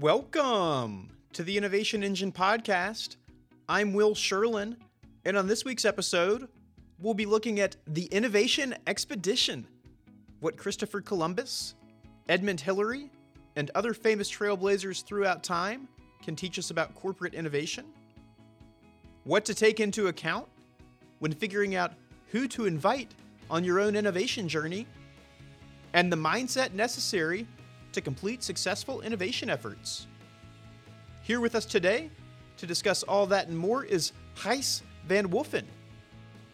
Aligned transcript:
Welcome 0.00 1.08
to 1.34 1.44
the 1.44 1.56
Innovation 1.56 2.02
Engine 2.02 2.32
podcast. 2.32 3.14
I'm 3.68 3.92
Will 3.92 4.16
Sherlin, 4.16 4.76
and 5.24 5.36
on 5.36 5.46
this 5.46 5.64
week's 5.64 5.84
episode, 5.84 6.48
we'll 6.98 7.14
be 7.14 7.26
looking 7.26 7.60
at 7.60 7.76
the 7.86 8.06
Innovation 8.06 8.74
Expedition 8.88 9.68
what 10.40 10.56
Christopher 10.56 11.00
Columbus, 11.00 11.76
Edmund 12.28 12.60
Hillary, 12.60 13.08
and 13.54 13.70
other 13.76 13.94
famous 13.94 14.28
trailblazers 14.28 15.04
throughout 15.04 15.44
time 15.44 15.86
can 16.24 16.34
teach 16.34 16.58
us 16.58 16.70
about 16.70 16.92
corporate 16.96 17.32
innovation, 17.32 17.86
what 19.22 19.44
to 19.44 19.54
take 19.54 19.78
into 19.78 20.08
account 20.08 20.48
when 21.20 21.30
figuring 21.30 21.76
out 21.76 21.92
who 22.32 22.48
to 22.48 22.66
invite 22.66 23.12
on 23.48 23.62
your 23.62 23.78
own 23.78 23.94
innovation 23.94 24.48
journey, 24.48 24.88
and 25.92 26.10
the 26.10 26.16
mindset 26.16 26.72
necessary 26.72 27.46
to 27.94 28.00
complete 28.00 28.42
successful 28.42 29.00
innovation 29.00 29.48
efforts. 29.48 30.06
Here 31.22 31.40
with 31.40 31.54
us 31.54 31.64
today 31.64 32.10
to 32.58 32.66
discuss 32.66 33.02
all 33.02 33.26
that 33.26 33.48
and 33.48 33.56
more 33.56 33.84
is 33.84 34.12
Gijs 34.36 34.82
van 35.06 35.28
Wulfen, 35.28 35.64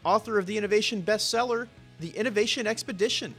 author 0.04 0.38
of 0.38 0.46
the 0.46 0.56
innovation 0.56 1.02
bestseller, 1.02 1.66
The 1.98 2.10
Innovation 2.10 2.66
Expedition, 2.66 3.34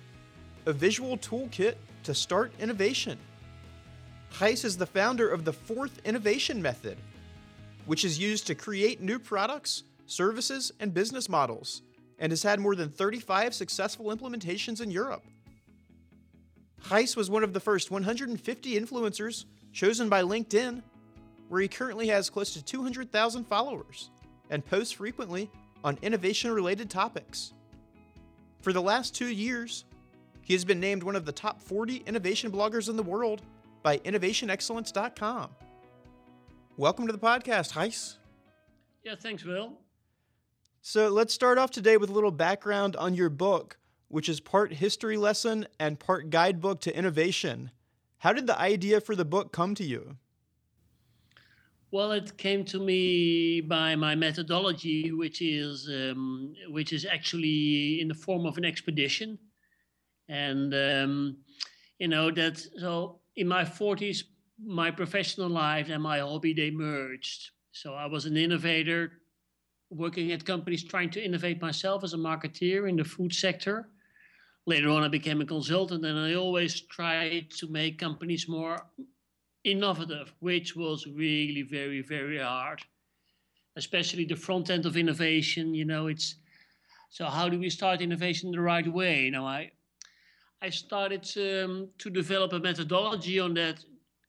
a 0.65 0.73
visual 0.73 1.17
toolkit 1.17 1.75
to 2.03 2.13
start 2.13 2.51
innovation. 2.59 3.17
Gijs 4.33 4.65
is 4.65 4.77
the 4.77 4.85
founder 4.85 5.29
of 5.29 5.45
the 5.45 5.53
FORTH 5.53 5.99
innovation 6.05 6.61
method, 6.61 6.97
which 7.85 8.05
is 8.05 8.19
used 8.19 8.47
to 8.47 8.55
create 8.55 9.01
new 9.01 9.19
products, 9.19 9.83
services, 10.05 10.71
and 10.79 10.93
business 10.93 11.29
models, 11.29 11.81
and 12.19 12.31
has 12.31 12.43
had 12.43 12.59
more 12.59 12.75
than 12.75 12.89
35 12.89 13.53
successful 13.53 14.15
implementations 14.15 14.81
in 14.81 14.91
Europe. 14.91 15.23
Gijs 16.85 17.15
was 17.15 17.29
one 17.29 17.43
of 17.43 17.53
the 17.53 17.59
first 17.59 17.91
150 17.91 18.79
influencers 18.79 19.45
chosen 19.71 20.09
by 20.09 20.23
LinkedIn, 20.23 20.81
where 21.47 21.61
he 21.61 21.67
currently 21.67 22.07
has 22.07 22.29
close 22.29 22.53
to 22.53 22.63
200,000 22.63 23.45
followers 23.45 24.09
and 24.49 24.65
posts 24.65 24.93
frequently 24.93 25.49
on 25.83 25.97
innovation 26.01 26.51
related 26.51 26.89
topics. 26.89 27.53
For 28.61 28.73
the 28.73 28.81
last 28.81 29.15
two 29.15 29.27
years, 29.27 29.85
he 30.41 30.53
has 30.53 30.65
been 30.65 30.79
named 30.79 31.03
one 31.03 31.15
of 31.15 31.25
the 31.25 31.31
top 31.31 31.61
40 31.61 32.03
innovation 32.05 32.51
bloggers 32.51 32.89
in 32.89 32.97
the 32.97 33.03
world 33.03 33.41
by 33.83 33.97
innovationexcellence.com. 33.99 35.49
Welcome 36.77 37.07
to 37.07 37.13
the 37.13 37.19
podcast, 37.19 37.73
Gijs. 37.73 38.17
Yeah, 39.03 39.15
thanks, 39.15 39.43
Will. 39.43 39.73
So 40.81 41.09
let's 41.09 41.33
start 41.33 41.57
off 41.57 41.71
today 41.71 41.97
with 41.97 42.09
a 42.09 42.13
little 42.13 42.31
background 42.31 42.95
on 42.95 43.13
your 43.13 43.29
book, 43.29 43.77
which 44.11 44.29
is 44.29 44.39
part 44.39 44.73
history 44.73 45.17
lesson 45.17 45.67
and 45.79 45.99
part 45.99 46.29
guidebook 46.29 46.81
to 46.81 46.95
innovation. 46.95 47.71
How 48.19 48.33
did 48.33 48.45
the 48.45 48.59
idea 48.59 49.01
for 49.01 49.15
the 49.15 49.25
book 49.25 49.51
come 49.51 49.73
to 49.75 49.83
you? 49.83 50.17
Well, 51.91 52.11
it 52.13 52.37
came 52.37 52.63
to 52.65 52.79
me 52.79 53.59
by 53.59 53.95
my 53.95 54.15
methodology, 54.15 55.11
which 55.11 55.41
is 55.41 55.89
um, 55.89 56.53
which 56.69 56.93
is 56.93 57.05
actually 57.05 57.99
in 57.99 58.07
the 58.07 58.13
form 58.13 58.45
of 58.45 58.57
an 58.57 58.63
expedition, 58.63 59.37
and 60.29 60.73
um, 60.73 61.37
you 61.99 62.07
know 62.07 62.31
that. 62.31 62.59
So 62.79 63.19
in 63.35 63.47
my 63.47 63.65
forties, 63.65 64.23
my 64.63 64.89
professional 64.91 65.49
life 65.49 65.89
and 65.89 66.01
my 66.01 66.19
hobby 66.19 66.53
they 66.53 66.71
merged. 66.71 67.51
So 67.73 67.93
I 67.93 68.05
was 68.05 68.25
an 68.25 68.37
innovator, 68.37 69.11
working 69.89 70.31
at 70.31 70.45
companies 70.45 70.83
trying 70.83 71.09
to 71.11 71.23
innovate 71.23 71.61
myself 71.61 72.03
as 72.03 72.13
a 72.13 72.17
marketeer 72.17 72.87
in 72.87 72.95
the 72.95 73.03
food 73.03 73.33
sector. 73.33 73.89
Later 74.67 74.89
on, 74.89 75.03
I 75.03 75.07
became 75.07 75.41
a 75.41 75.45
consultant, 75.45 76.05
and 76.05 76.19
I 76.19 76.35
always 76.35 76.81
tried 76.81 77.49
to 77.51 77.67
make 77.67 77.97
companies 77.97 78.47
more 78.47 78.77
innovative, 79.63 80.33
which 80.39 80.75
was 80.75 81.07
really 81.07 81.63
very, 81.63 82.01
very 82.01 82.37
hard. 82.37 82.81
Especially 83.75 84.25
the 84.25 84.35
front 84.35 84.69
end 84.69 84.85
of 84.85 84.97
innovation, 84.97 85.73
you 85.73 85.85
know, 85.85 86.07
it's 86.07 86.35
so 87.09 87.25
how 87.25 87.49
do 87.49 87.59
we 87.59 87.69
start 87.69 88.01
innovation 88.01 88.51
the 88.51 88.61
right 88.61 88.87
way? 88.87 89.29
Know, 89.29 89.45
I 89.45 89.71
I 90.61 90.69
started 90.69 91.25
um, 91.37 91.89
to 91.97 92.09
develop 92.09 92.53
a 92.53 92.59
methodology 92.59 93.39
on 93.39 93.53
that 93.55 93.83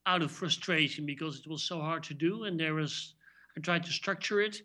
out 0.05 0.21
of 0.21 0.31
frustration 0.31 1.05
because 1.05 1.39
it 1.39 1.47
was 1.47 1.63
so 1.63 1.79
hard 1.79 2.03
to 2.03 2.13
do, 2.13 2.45
and 2.45 2.59
there 2.59 2.73
was 2.73 3.13
I 3.55 3.59
tried 3.59 3.83
to 3.85 3.91
structure 3.91 4.41
it, 4.41 4.63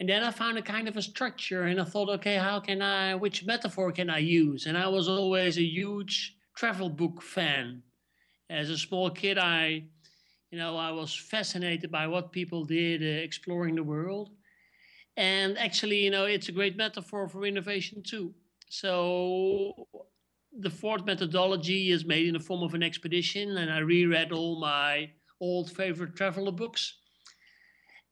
and 0.00 0.08
then 0.08 0.22
I 0.22 0.30
found 0.30 0.58
a 0.58 0.62
kind 0.62 0.88
of 0.88 0.96
a 0.96 1.02
structure, 1.02 1.64
and 1.64 1.80
I 1.80 1.84
thought, 1.84 2.08
okay, 2.08 2.36
how 2.36 2.60
can 2.60 2.82
I, 2.82 3.14
which 3.14 3.44
metaphor 3.44 3.92
can 3.92 4.10
I 4.10 4.18
use? 4.18 4.66
And 4.66 4.78
I 4.78 4.88
was 4.88 5.08
always 5.08 5.58
a 5.58 5.62
huge 5.62 6.36
travel 6.54 6.88
book 6.88 7.22
fan 7.22 7.82
as 8.50 8.70
a 8.70 8.78
small 8.78 9.10
kid, 9.10 9.38
I, 9.38 9.84
you 10.50 10.58
know, 10.58 10.76
I 10.76 10.90
was 10.90 11.14
fascinated 11.14 11.90
by 11.90 12.06
what 12.06 12.32
people 12.32 12.64
did 12.64 13.02
uh, 13.02 13.22
exploring 13.22 13.74
the 13.74 13.82
world. 13.82 14.30
And 15.16 15.58
actually, 15.58 15.98
you 15.98 16.10
know, 16.10 16.24
it's 16.24 16.48
a 16.48 16.52
great 16.52 16.76
metaphor 16.76 17.28
for 17.28 17.44
innovation 17.44 18.02
too. 18.02 18.34
So 18.70 19.86
the 20.58 20.70
FORTH 20.70 21.04
methodology 21.04 21.90
is 21.90 22.04
made 22.04 22.26
in 22.26 22.34
the 22.34 22.40
form 22.40 22.62
of 22.62 22.74
an 22.74 22.82
expedition, 22.82 23.58
and 23.58 23.70
I 23.70 23.78
reread 23.78 24.32
all 24.32 24.60
my 24.60 25.10
old 25.40 25.70
favorite 25.70 26.16
traveler 26.16 26.52
books. 26.52 26.94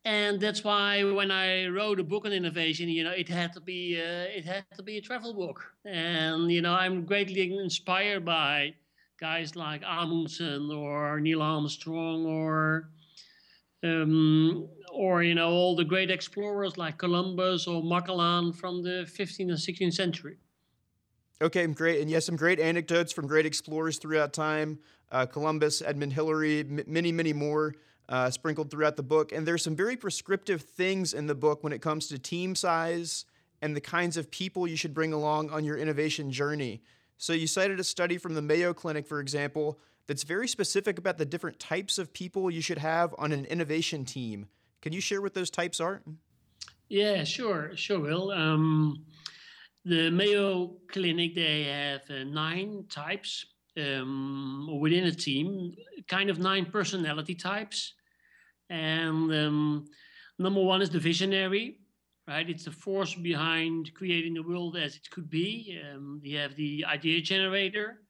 And 0.07 0.39
that's 0.39 0.63
why 0.63 1.03
when 1.03 1.33
I 1.33 1.67
wrote 1.67 1.99
a 1.99 2.05
book 2.05 2.27
on 2.27 2.33
innovation, 2.33 2.89
you 2.89 3.03
know, 3.03 3.11
it 3.11 3.29
had 3.29 3.53
to 3.55 3.61
be 3.61 4.01
uh, 4.01 4.39
it 4.39 4.45
had 4.45 4.65
to 4.77 4.83
be 4.85 4.99
a 4.99 5.01
travel 5.01 5.35
book. 5.35 5.61
And 5.85 6.49
you 6.49 6.63
know, 6.63 6.75
I'm 6.75 7.05
greatly 7.05 7.53
inspired 7.59 8.25
by 8.25 8.75
guys 9.19 9.57
like 9.57 9.83
Amundsen 9.85 10.71
or 10.71 11.19
Neil 11.19 11.43
Armstrong 11.43 12.25
or 12.25 12.91
um, 13.83 14.69
or 14.93 15.25
you 15.25 15.35
know 15.35 15.51
all 15.51 15.75
the 15.75 15.85
great 15.85 16.13
explorers 16.13 16.79
like 16.79 16.99
Columbus 16.99 17.67
or 17.67 17.83
Magellan 17.83 18.53
from 18.53 18.85
the 18.85 19.09
15th 19.11 19.41
and 19.41 19.59
16th 19.59 19.95
century. 19.95 20.37
Okay, 21.43 21.67
great, 21.67 22.01
and 22.01 22.09
yes, 22.09 22.27
some 22.27 22.37
great 22.37 22.61
anecdotes 22.61 23.13
from 23.13 23.27
great 23.27 23.45
explorers 23.45 23.99
throughout 23.99 24.33
time: 24.33 24.79
uh, 25.11 25.27
Columbus, 25.27 25.83
Edmund 25.83 26.13
Hillary, 26.13 26.61
m- 26.61 26.85
many, 26.87 27.11
many 27.11 27.33
more. 27.33 27.75
Uh, 28.09 28.31
sprinkled 28.31 28.71
throughout 28.71 28.95
the 28.95 29.03
book, 29.03 29.33
and 29.33 29.45
there's 29.45 29.65
some 29.65 29.75
very 29.75 29.97
prescriptive 29.97 30.63
things 30.63 31.13
in 31.13 31.27
the 31.27 31.35
book 31.35 31.65
when 31.65 31.73
it 31.73 31.83
comes 31.83 32.07
to 32.07 32.17
team 32.17 32.55
size 32.55 33.25
and 33.61 33.75
the 33.75 33.81
kinds 33.81 34.17
of 34.17 34.31
people 34.31 34.69
you 34.69 34.77
should 34.77 34.95
bring 34.95 35.13
along 35.13 35.51
on 35.51 35.65
your 35.65 35.77
innovation 35.77 36.31
journey. 36.31 36.83
So 37.19 37.33
you 37.33 37.49
cited 37.49 37.81
a 37.81 37.85
study 37.85 38.17
from 38.17 38.35
the 38.35 38.43
Mayo 38.43 38.73
Clinic, 38.73 39.09
for 39.09 39.19
example, 39.19 39.81
that's 40.07 40.23
very 40.23 40.47
specific 40.47 40.99
about 40.99 41.19
the 41.19 41.25
different 41.25 41.59
types 41.59 41.99
of 41.99 42.13
people 42.13 42.51
you 42.51 42.61
should 42.61 42.79
have 42.79 43.15
on 43.19 43.33
an 43.33 43.45
innovation 43.47 44.05
team. 44.05 44.47
Can 44.83 44.93
you 44.93 45.01
share 45.01 45.21
what 45.21 45.35
those 45.35 45.51
types 45.51 45.81
are? 45.81 46.03
Yeah, 46.89 47.25
sure, 47.25 47.73
sure, 47.75 47.99
Will. 47.99 48.31
Um, 48.31 49.05
the 49.85 50.11
Mayo 50.11 50.77
Clinic 50.89 51.35
they 51.35 51.65
have 51.65 52.03
uh, 52.11 52.25
nine 52.25 52.85
types 52.89 53.47
um, 53.77 54.79
within 54.81 55.05
a 55.05 55.13
team, 55.13 55.73
kind 56.09 56.31
of 56.31 56.39
nine 56.39 56.67
personality 56.67 57.35
types, 57.35 57.95
and 58.71 59.33
um, 59.33 59.85
number 60.39 60.63
one 60.63 60.83
is 60.83 60.91
the 60.91 60.99
visionary 60.99 61.79
right? 62.29 62.49
It's 62.49 62.65
the 62.65 62.73
force 62.73 63.15
behind 63.15 63.93
creating 63.95 64.35
the 64.35 64.43
world 64.43 64.77
as 64.77 64.97
it 64.97 65.11
could 65.11 65.31
be. 65.31 65.81
Um, 65.93 66.21
you 66.23 66.39
have 66.39 66.57
the 66.57 66.85
idea 66.85 67.21
generator, 67.21 68.03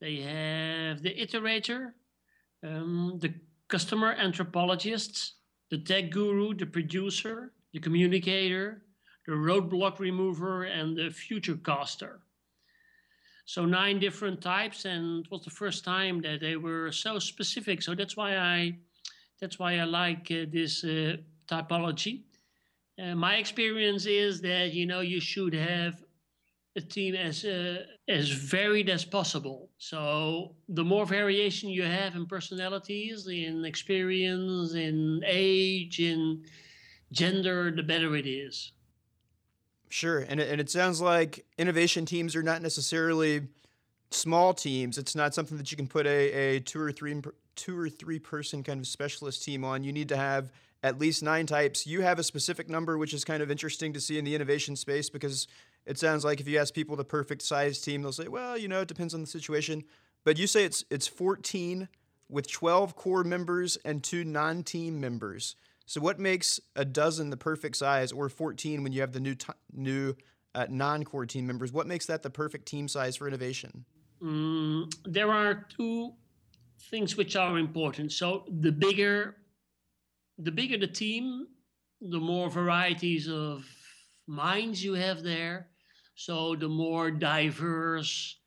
they 0.00 0.16
have 0.16 1.02
the 1.02 1.14
iterator, 1.14 1.92
um, 2.64 3.18
the 3.20 3.32
customer 3.68 4.12
anthropologist, 4.12 5.34
the 5.70 5.78
tech 5.78 6.10
guru, 6.10 6.54
the 6.54 6.66
producer, 6.66 7.52
the 7.72 7.80
communicator, 7.80 8.82
the 9.26 9.32
roadblock 9.32 9.98
remover, 9.98 10.64
and 10.64 10.96
the 10.96 11.10
future 11.10 11.56
caster. 11.56 12.20
So 13.54 13.66
nine 13.66 13.98
different 13.98 14.40
types, 14.40 14.86
and 14.86 15.26
it 15.26 15.30
was 15.30 15.44
the 15.44 15.50
first 15.50 15.84
time 15.84 16.22
that 16.22 16.40
they 16.40 16.56
were 16.56 16.90
so 16.90 17.18
specific. 17.18 17.82
So 17.82 17.94
that's 17.94 18.16
why 18.16 18.38
I, 18.38 18.78
that's 19.42 19.58
why 19.58 19.76
I 19.76 19.84
like 19.84 20.30
uh, 20.30 20.46
this 20.50 20.82
uh, 20.82 21.16
typology. 21.46 22.22
Uh, 22.98 23.14
my 23.14 23.34
experience 23.36 24.06
is 24.06 24.40
that 24.40 24.72
you 24.72 24.86
know 24.86 25.00
you 25.00 25.20
should 25.20 25.52
have 25.52 26.02
a 26.76 26.80
team 26.80 27.14
as 27.14 27.44
uh, 27.44 27.84
as 28.08 28.30
varied 28.30 28.88
as 28.88 29.04
possible. 29.04 29.68
So 29.76 30.56
the 30.70 30.84
more 30.84 31.04
variation 31.04 31.68
you 31.68 31.82
have 31.82 32.16
in 32.16 32.24
personalities, 32.24 33.26
in 33.26 33.66
experience, 33.66 34.72
in 34.72 35.22
age, 35.26 36.00
in 36.00 36.46
gender, 37.12 37.70
the 37.70 37.82
better 37.82 38.16
it 38.16 38.26
is. 38.26 38.72
Sure, 39.92 40.20
and 40.20 40.40
it, 40.40 40.48
and 40.48 40.58
it 40.58 40.70
sounds 40.70 41.02
like 41.02 41.44
innovation 41.58 42.06
teams 42.06 42.34
are 42.34 42.42
not 42.42 42.62
necessarily 42.62 43.42
small 44.10 44.54
teams. 44.54 44.96
It's 44.96 45.14
not 45.14 45.34
something 45.34 45.58
that 45.58 45.70
you 45.70 45.76
can 45.76 45.86
put 45.86 46.06
a, 46.06 46.32
a 46.32 46.60
two 46.60 46.80
or 46.80 46.90
three 46.90 47.20
two 47.56 47.78
or 47.78 47.90
three 47.90 48.18
person 48.18 48.62
kind 48.62 48.80
of 48.80 48.86
specialist 48.86 49.44
team 49.44 49.64
on. 49.64 49.84
You 49.84 49.92
need 49.92 50.08
to 50.08 50.16
have 50.16 50.50
at 50.82 50.98
least 50.98 51.22
nine 51.22 51.44
types. 51.44 51.86
You 51.86 52.00
have 52.00 52.18
a 52.18 52.22
specific 52.22 52.70
number, 52.70 52.96
which 52.96 53.12
is 53.12 53.22
kind 53.22 53.42
of 53.42 53.50
interesting 53.50 53.92
to 53.92 54.00
see 54.00 54.16
in 54.16 54.24
the 54.24 54.34
innovation 54.34 54.76
space 54.76 55.10
because 55.10 55.46
it 55.84 55.98
sounds 55.98 56.24
like 56.24 56.40
if 56.40 56.48
you 56.48 56.58
ask 56.58 56.72
people 56.72 56.96
the 56.96 57.04
perfect 57.04 57.42
size 57.42 57.78
team, 57.78 58.00
they'll 58.00 58.12
say, 58.12 58.28
well, 58.28 58.56
you 58.56 58.68
know, 58.68 58.80
it 58.80 58.88
depends 58.88 59.12
on 59.12 59.20
the 59.20 59.26
situation. 59.26 59.84
But 60.24 60.38
you 60.38 60.46
say 60.46 60.64
it's 60.64 60.86
it's 60.88 61.06
14 61.06 61.86
with 62.30 62.50
12 62.50 62.96
core 62.96 63.24
members 63.24 63.76
and 63.84 64.02
two 64.02 64.24
non 64.24 64.62
team 64.62 65.02
members. 65.02 65.54
So, 65.86 66.00
what 66.00 66.18
makes 66.18 66.60
a 66.76 66.84
dozen 66.84 67.30
the 67.30 67.36
perfect 67.36 67.76
size, 67.76 68.12
or 68.12 68.28
14 68.28 68.82
when 68.82 68.92
you 68.92 69.00
have 69.00 69.12
the 69.12 69.20
new 69.20 69.34
t- 69.34 69.52
new 69.72 70.14
uh, 70.54 70.66
non-core 70.68 71.26
team 71.26 71.46
members? 71.46 71.72
What 71.72 71.86
makes 71.86 72.06
that 72.06 72.22
the 72.22 72.30
perfect 72.30 72.66
team 72.66 72.88
size 72.88 73.16
for 73.16 73.26
innovation? 73.26 73.84
Mm, 74.22 74.92
there 75.04 75.30
are 75.30 75.66
two 75.76 76.12
things 76.90 77.16
which 77.16 77.36
are 77.36 77.58
important. 77.58 78.12
So, 78.12 78.44
the 78.48 78.72
bigger 78.72 79.36
the 80.38 80.50
bigger 80.50 80.78
the 80.78 80.86
team, 80.86 81.46
the 82.00 82.18
more 82.18 82.50
varieties 82.50 83.28
of 83.28 83.64
minds 84.26 84.82
you 84.82 84.94
have 84.94 85.22
there. 85.22 85.68
So, 86.14 86.54
the 86.56 86.68
more 86.68 87.10
diverse 87.10 88.38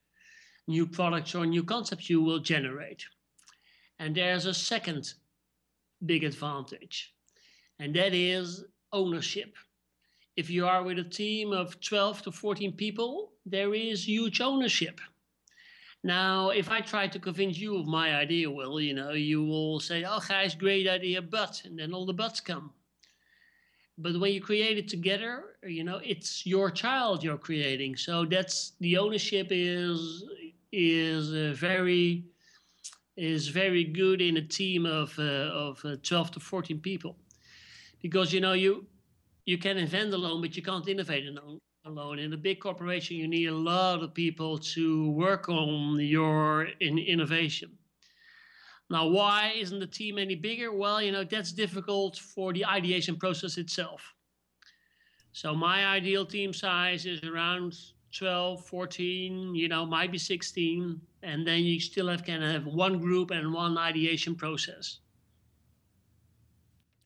new 0.67 0.87
products 0.87 1.35
or 1.35 1.45
new 1.45 1.63
concepts 1.63 2.09
you 2.09 2.21
will 2.21 2.39
generate. 2.39 3.03
And 3.99 4.15
there's 4.15 4.45
a 4.45 4.53
second 4.53 5.13
big 6.05 6.23
advantage 6.23 7.14
and 7.79 7.93
that 7.95 8.13
is 8.13 8.63
ownership. 8.91 9.55
If 10.35 10.49
you 10.49 10.67
are 10.67 10.83
with 10.83 10.99
a 10.99 11.03
team 11.03 11.53
of 11.53 11.79
12 11.79 12.23
to 12.23 12.31
14 12.31 12.73
people, 12.73 13.31
there 13.45 13.73
is 13.73 14.07
huge 14.07 14.41
ownership. 14.41 14.99
Now, 16.03 16.49
if 16.49 16.69
I 16.69 16.81
try 16.81 17.07
to 17.07 17.19
convince 17.19 17.57
you 17.57 17.77
of 17.77 17.87
my 17.87 18.15
idea, 18.15 18.51
well, 18.51 18.79
you 18.79 18.93
know, 18.93 19.11
you 19.11 19.43
will 19.43 19.79
say, 19.79 20.03
oh, 20.07 20.19
guys, 20.27 20.53
great 20.53 20.87
idea, 20.87 21.21
but, 21.21 21.61
and 21.65 21.79
then 21.79 21.93
all 21.93 22.05
the 22.05 22.13
buts 22.13 22.41
come. 22.41 22.71
But 23.97 24.19
when 24.19 24.33
you 24.33 24.41
create 24.41 24.77
it 24.77 24.89
together, 24.89 25.55
you 25.63 25.83
know, 25.83 26.01
it's 26.03 26.45
your 26.45 26.69
child 26.69 27.23
you're 27.23 27.37
creating. 27.37 27.95
So 27.95 28.25
that's 28.25 28.73
the 28.81 28.97
ownership 28.97 29.47
is 29.51 30.25
is 30.71 31.31
uh, 31.31 31.53
very 31.55 32.25
is 33.15 33.47
very 33.47 33.85
good 33.85 34.21
in 34.21 34.35
a 34.35 34.41
team 34.41 34.85
of 34.85 35.17
uh, 35.17 35.67
of 35.67 35.83
uh, 35.85 35.95
12 36.03 36.31
to 36.31 36.39
14 36.41 36.81
people 36.81 37.15
because 38.05 38.31
you 38.31 38.39
know 38.39 38.53
you 38.53 38.85
you 39.45 39.57
can 39.57 39.77
invent 39.79 40.13
alone, 40.13 40.39
but 40.39 40.55
you 40.55 40.61
can't 40.61 40.87
innovate 40.87 41.25
alone. 41.85 42.19
In 42.19 42.33
a 42.33 42.37
big 42.37 42.59
corporation, 42.59 43.17
you 43.17 43.27
need 43.27 43.47
a 43.47 43.61
lot 43.73 44.03
of 44.03 44.13
people 44.13 44.59
to 44.75 45.09
work 45.09 45.49
on 45.49 45.99
your 45.99 46.67
in 46.81 46.99
innovation. 46.99 47.71
Now, 48.91 49.07
why 49.07 49.53
isn't 49.55 49.79
the 49.79 49.87
team 49.87 50.19
any 50.19 50.35
bigger? 50.35 50.71
Well, 50.71 51.01
you 51.01 51.11
know 51.11 51.23
that's 51.23 51.51
difficult 51.51 52.15
for 52.17 52.53
the 52.53 52.63
ideation 52.63 53.15
process 53.15 53.57
itself. 53.57 54.01
So 55.31 55.55
my 55.55 55.87
ideal 55.87 56.27
team 56.27 56.53
size 56.53 57.07
is 57.07 57.23
around 57.23 57.75
12, 58.11 58.67
14, 58.67 59.55
you 59.55 59.67
know, 59.67 59.83
might 59.83 60.11
be 60.11 60.19
16, 60.19 61.01
and 61.23 61.47
then 61.47 61.63
you 61.63 61.79
still 61.79 62.07
have 62.07 62.23
kind 62.23 62.43
of 62.43 62.51
have 62.51 62.67
one 62.67 62.99
group 62.99 63.31
and 63.31 63.51
one 63.51 63.79
ideation 63.79 64.35
process. 64.35 64.99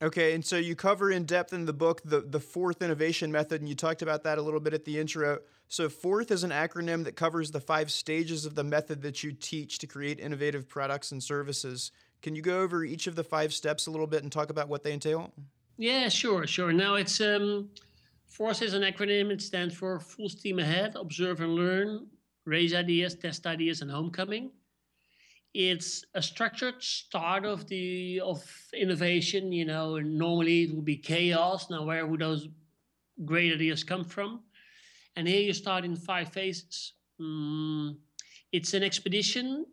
Okay, 0.01 0.33
and 0.33 0.45
so 0.45 0.55
you 0.55 0.75
cover 0.75 1.11
in 1.11 1.25
depth 1.25 1.51
in 1.51 1.65
the 1.65 1.73
book 1.73 2.01
the, 2.05 2.21
the 2.21 2.39
FORTH 2.39 2.81
innovation 2.81 3.31
method, 3.31 3.59
and 3.59 3.67
you 3.67 3.75
talked 3.75 4.01
about 4.01 4.23
that 4.23 4.37
a 4.37 4.41
little 4.41 4.61
bit 4.61 4.73
at 4.73 4.85
the 4.85 4.97
intro. 4.97 5.39
So, 5.67 5.89
FORTH 5.89 6.31
is 6.31 6.43
an 6.43 6.51
acronym 6.51 7.03
that 7.03 7.17
covers 7.17 7.51
the 7.51 7.59
five 7.59 7.91
stages 7.91 8.45
of 8.45 8.55
the 8.55 8.63
method 8.63 9.01
that 9.01 9.23
you 9.23 9.33
teach 9.33 9.77
to 9.79 9.87
create 9.87 10.19
innovative 10.19 10.69
products 10.69 11.11
and 11.11 11.21
services. 11.21 11.91
Can 12.21 12.33
you 12.33 12.41
go 12.41 12.61
over 12.61 12.85
each 12.85 13.07
of 13.07 13.15
the 13.15 13.25
five 13.25 13.53
steps 13.53 13.87
a 13.87 13.91
little 13.91 14.07
bit 14.07 14.23
and 14.23 14.31
talk 14.31 14.49
about 14.49 14.69
what 14.69 14.83
they 14.83 14.93
entail? 14.93 15.33
Yeah, 15.77 16.07
sure, 16.07 16.47
sure. 16.47 16.71
Now, 16.71 16.95
it's 16.95 17.19
um, 17.19 17.69
FORCE 18.27 18.61
is 18.61 18.73
an 18.73 18.83
acronym. 18.83 19.31
It 19.31 19.41
stands 19.41 19.75
for 19.75 19.99
Full 19.99 20.29
Steam 20.29 20.59
Ahead, 20.59 20.95
Observe 20.95 21.41
and 21.41 21.55
Learn, 21.55 22.07
Raise 22.45 22.73
Ideas, 22.73 23.15
Test 23.15 23.45
Ideas, 23.45 23.81
and 23.81 23.91
Homecoming 23.91 24.51
it's 25.53 26.05
a 26.13 26.21
structured 26.21 26.81
start 26.81 27.43
of 27.43 27.67
the 27.67 28.19
of 28.19 28.43
innovation 28.73 29.51
you 29.51 29.65
know 29.65 29.97
normally 29.97 30.63
it 30.63 30.75
would 30.75 30.85
be 30.85 30.97
chaos. 30.97 31.69
Now 31.69 31.83
where 31.85 32.05
would 32.05 32.21
those 32.21 32.47
great 33.25 33.53
ideas 33.53 33.83
come 33.83 34.03
from? 34.03 34.41
And 35.15 35.27
here 35.27 35.41
you 35.41 35.53
start 35.53 35.85
in 35.85 35.95
five 35.95 36.31
phases. 36.31 36.93
Mm, 37.19 37.97
it's 38.51 38.73
an 38.73 38.83
expedition 38.83 39.65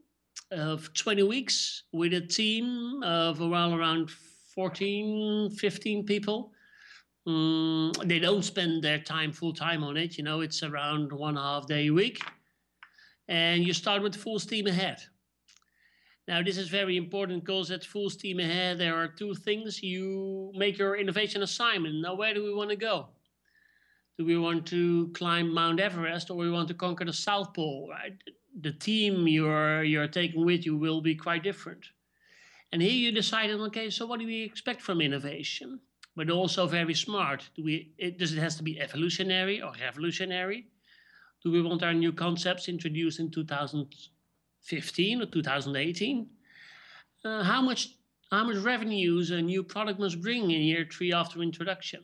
of 0.50 0.92
20 0.94 1.22
weeks 1.24 1.84
with 1.92 2.14
a 2.14 2.20
team 2.20 3.02
of 3.02 3.40
around 3.40 3.74
around 3.74 4.10
14 4.54 5.50
15 5.50 6.06
people. 6.06 6.52
Mm, 7.28 8.08
they 8.08 8.18
don't 8.18 8.44
spend 8.44 8.82
their 8.82 9.00
time 9.00 9.32
full 9.32 9.52
time 9.52 9.82
on 9.82 9.96
it 9.96 10.16
you 10.16 10.22
know 10.22 10.40
it's 10.40 10.62
around 10.62 11.12
one 11.12 11.36
half 11.36 11.66
day 11.66 11.88
a 11.88 11.92
week. 11.92 12.22
And 13.28 13.62
you 13.62 13.74
start 13.74 14.02
with 14.02 14.16
full 14.16 14.38
steam 14.38 14.68
ahead 14.68 15.02
now, 16.28 16.42
this 16.42 16.58
is 16.58 16.68
very 16.68 16.96
important 16.96 17.44
because 17.44 17.70
at 17.70 17.84
full 17.84 18.10
steam 18.10 18.40
ahead, 18.40 18.78
there 18.78 18.96
are 18.96 19.06
two 19.06 19.34
things. 19.34 19.80
You 19.80 20.50
make 20.56 20.76
your 20.76 20.96
innovation 20.96 21.42
assignment. 21.42 21.94
Now, 22.02 22.14
where 22.14 22.34
do 22.34 22.42
we 22.42 22.52
want 22.52 22.70
to 22.70 22.76
go? 22.76 23.06
Do 24.18 24.24
we 24.24 24.36
want 24.36 24.66
to 24.66 25.08
climb 25.14 25.54
Mount 25.54 25.78
Everest 25.78 26.30
or 26.30 26.36
we 26.36 26.50
want 26.50 26.66
to 26.68 26.74
conquer 26.74 27.04
the 27.04 27.12
South 27.12 27.54
Pole, 27.54 27.88
right? 27.90 28.14
The 28.60 28.72
team 28.72 29.28
you're, 29.28 29.84
you're 29.84 30.08
taking 30.08 30.44
with 30.44 30.66
you 30.66 30.76
will 30.76 31.00
be 31.00 31.14
quite 31.14 31.44
different. 31.44 31.86
And 32.72 32.82
here 32.82 32.90
you 32.90 33.12
decided, 33.12 33.60
okay, 33.60 33.88
so 33.88 34.06
what 34.06 34.18
do 34.18 34.26
we 34.26 34.42
expect 34.42 34.82
from 34.82 35.00
innovation? 35.00 35.78
But 36.16 36.30
also 36.30 36.66
very 36.66 36.94
smart. 36.94 37.48
Do 37.54 37.62
we, 37.62 37.92
it, 37.98 38.18
does 38.18 38.32
it 38.32 38.40
has 38.40 38.56
to 38.56 38.64
be 38.64 38.80
evolutionary 38.80 39.62
or 39.62 39.72
revolutionary? 39.80 40.66
Do 41.44 41.52
we 41.52 41.62
want 41.62 41.84
our 41.84 41.94
new 41.94 42.12
concepts 42.12 42.68
introduced 42.68 43.20
in 43.20 43.30
2000? 43.30 43.94
2015 44.68 45.22
or 45.22 45.26
2018. 45.26 46.26
Uh, 47.24 47.42
how 47.42 47.62
much 47.62 47.96
how 48.30 48.44
much 48.44 48.56
revenues 48.56 49.30
a 49.30 49.40
new 49.40 49.62
product 49.62 50.00
must 50.00 50.20
bring 50.20 50.50
in 50.50 50.60
year 50.62 50.86
three 50.90 51.12
after 51.12 51.42
introduction? 51.42 52.02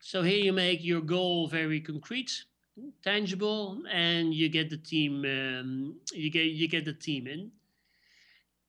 So 0.00 0.22
here 0.22 0.38
you 0.38 0.52
make 0.52 0.84
your 0.84 1.00
goal 1.00 1.48
very 1.48 1.80
concrete, 1.80 2.44
tangible, 3.02 3.82
and 3.90 4.32
you 4.32 4.48
get 4.48 4.70
the 4.70 4.76
team 4.76 5.24
um, 5.24 5.96
you 6.12 6.30
get 6.30 6.46
you 6.46 6.68
get 6.68 6.84
the 6.84 6.92
team 6.92 7.26
in. 7.26 7.50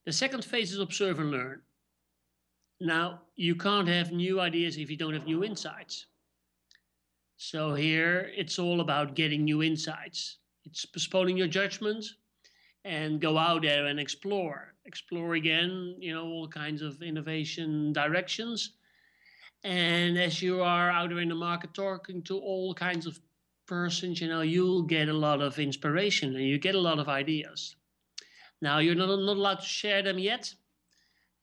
The 0.06 0.12
second 0.12 0.44
phase 0.44 0.74
is 0.74 0.80
observe 0.80 1.20
and 1.20 1.32
learn. 1.32 1.62
Now 2.80 3.22
you 3.36 3.56
can't 3.56 3.88
have 3.88 4.12
new 4.12 4.40
ideas 4.40 4.78
if 4.78 4.90
you 4.90 4.98
don't 4.98 5.14
have 5.14 5.26
new 5.26 5.44
insights. 5.44 6.08
So 7.38 7.76
here 7.76 8.32
it's 8.36 8.58
all 8.60 8.82
about 8.82 9.16
getting 9.16 9.44
new 9.44 9.62
insights. 9.64 10.38
It's 10.66 10.86
postponing 10.86 11.38
your 11.38 11.48
judgment, 11.48 12.06
and 12.84 13.22
go 13.22 13.38
out 13.38 13.62
there 13.62 13.86
and 13.86 14.00
explore. 14.00 14.74
Explore 14.86 15.36
again 15.36 15.96
you 16.00 16.14
know 16.14 16.26
all 16.26 16.48
kinds 16.48 16.82
of 16.82 17.02
innovation 17.02 17.94
directions. 17.94 18.72
And 19.64 20.18
as 20.18 20.42
you 20.42 20.64
are 20.64 20.90
out 20.90 21.10
there 21.10 21.20
in 21.20 21.30
the 21.30 21.36
market 21.36 21.74
talking 21.74 22.24
to 22.24 22.38
all 22.38 22.74
kinds 22.74 23.06
of 23.06 23.20
persons 23.68 24.20
you 24.20 24.28
know 24.28 24.42
you'll 24.42 24.82
get 24.82 25.08
a 25.08 25.14
lot 25.14 25.42
of 25.42 25.60
inspiration 25.60 26.36
and 26.36 26.46
you 26.46 26.58
get 26.58 26.76
a 26.76 26.80
lot 26.80 27.00
of 27.00 27.08
ideas. 27.08 27.76
Now 28.62 28.80
you're 28.80 28.96
not, 28.96 29.08
not 29.08 29.38
allowed 29.38 29.60
to 29.60 29.66
share 29.66 30.02
them 30.02 30.20
yet 30.20 30.54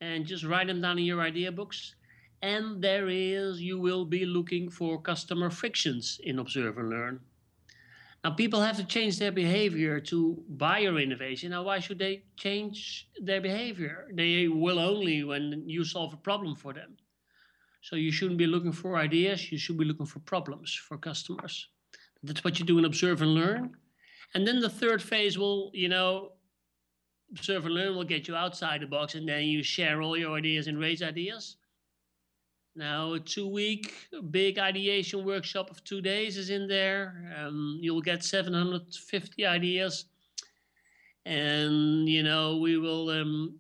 and 0.01 0.27
just 0.27 0.45
write 0.45 0.67
them 0.67 0.81
down 0.81 0.99
in 0.99 1.05
your 1.05 1.21
idea 1.21 1.51
books. 1.53 1.95
And 2.43 2.83
there 2.83 3.09
is 3.09 3.61
you 3.61 3.81
will 3.81 4.05
be 4.05 4.25
looking 4.25 4.71
for 4.71 5.01
customer 5.01 5.51
frictions 5.51 6.21
in 6.23 6.39
observe 6.39 6.79
and 6.79 6.91
learn 6.91 7.21
now, 8.25 8.31
people 8.31 8.61
have 8.61 8.77
to 8.79 8.85
change 8.85 9.19
their 9.19 9.31
behavior 9.31 10.01
to 10.01 10.43
buy 10.49 10.81
your 10.81 10.99
innovation. 10.99 11.51
Now, 11.51 11.63
why 11.63 11.79
should 11.79 12.01
they 12.01 12.25
change 12.37 13.09
their 13.23 13.41
behavior? 13.41 14.09
They 14.13 14.49
will 14.49 14.81
only 14.81 15.23
when 15.23 15.63
you 15.67 15.85
solve 15.85 16.15
a 16.15 16.17
problem 16.17 16.57
for 16.57 16.73
them. 16.73 16.97
So, 17.81 17.95
you 17.95 18.11
shouldn't 18.11 18.39
be 18.39 18.47
looking 18.47 18.73
for 18.73 18.97
ideas, 18.97 19.53
you 19.53 19.59
should 19.59 19.79
be 19.79 19.85
looking 19.85 20.07
for 20.07 20.19
problems 20.21 20.75
for 20.75 20.99
customers. 20.99 21.69
That's 22.25 22.43
what 22.43 22.59
you 22.59 22.65
do 22.65 22.79
in 22.79 22.85
Observe 22.85 23.23
and 23.23 23.35
Learn. 23.35 23.77
And 24.35 24.47
then 24.47 24.59
the 24.59 24.69
third 24.69 25.01
phase 25.01 25.39
will, 25.39 25.71
you 25.73 25.89
know, 25.89 26.33
Observe 27.31 27.67
and 27.67 27.75
Learn 27.75 27.95
will 27.95 28.05
get 28.05 28.27
you 28.27 28.35
outside 28.35 28.81
the 28.81 28.87
box, 28.87 29.15
and 29.15 29.29
then 29.29 29.45
you 29.45 29.63
share 29.63 30.03
all 30.03 30.17
your 30.17 30.37
ideas 30.37 30.67
and 30.67 30.79
raise 30.79 31.03
ideas. 31.03 31.57
Now, 32.79 33.15
a 33.15 33.19
two 33.19 33.49
week 33.49 33.93
big 34.31 34.57
ideation 34.57 35.25
workshop 35.25 35.69
of 35.69 35.83
two 35.83 36.01
days 36.01 36.37
is 36.37 36.49
in 36.49 36.69
there. 36.69 37.35
Um, 37.37 37.77
you'll 37.81 38.01
get 38.01 38.23
750 38.23 39.45
ideas. 39.45 40.05
And, 41.27 42.09
you 42.09 42.23
know, 42.23 42.59
we 42.59 42.79
will 42.79 43.11
um, 43.11 43.59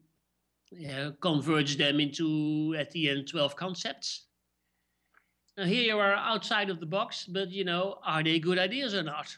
yeah, 0.70 1.10
converge 1.20 1.76
them 1.76 1.98
into, 1.98 2.76
at 2.78 2.92
the 2.92 3.10
end, 3.10 3.26
12 3.26 3.56
concepts. 3.56 4.26
Now, 5.56 5.64
here 5.64 5.82
you 5.82 5.98
are 5.98 6.14
outside 6.14 6.70
of 6.70 6.78
the 6.78 6.86
box, 6.86 7.24
but, 7.24 7.50
you 7.50 7.64
know, 7.64 7.98
are 8.06 8.22
they 8.22 8.38
good 8.38 8.60
ideas 8.60 8.94
or 8.94 9.02
not? 9.02 9.36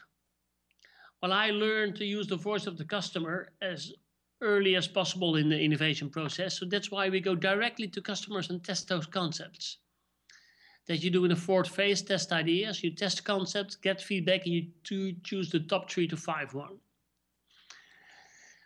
Well, 1.23 1.33
I 1.33 1.49
learned 1.49 1.95
to 1.95 2.05
use 2.05 2.27
the 2.27 2.35
voice 2.35 2.67
of 2.67 2.77
the 2.77 2.85
customer 2.85 3.49
as 3.63 3.93
early 4.41 4.75
as 4.75 4.87
possible 4.87 5.35
in 5.35 5.49
the 5.49 5.59
innovation 5.59 6.09
process. 6.09 6.59
So 6.59 6.65
that's 6.65 6.91
why 6.91 7.09
we 7.09 7.19
go 7.19 7.35
directly 7.35 7.87
to 7.89 8.01
customers 8.01 8.49
and 8.49 8.63
test 8.63 8.87
those 8.87 9.05
concepts. 9.05 9.77
That 10.87 11.03
you 11.03 11.11
do 11.11 11.23
in 11.25 11.29
the 11.29 11.35
fourth 11.35 11.69
phase, 11.69 12.01
test 12.01 12.31
ideas, 12.31 12.83
you 12.83 12.91
test 12.95 13.23
concepts, 13.23 13.75
get 13.75 14.01
feedback, 14.01 14.45
and 14.45 14.55
you 14.55 15.13
choose 15.23 15.51
the 15.51 15.59
top 15.59 15.89
three 15.89 16.07
to 16.07 16.17
five 16.17 16.53
one. 16.53 16.77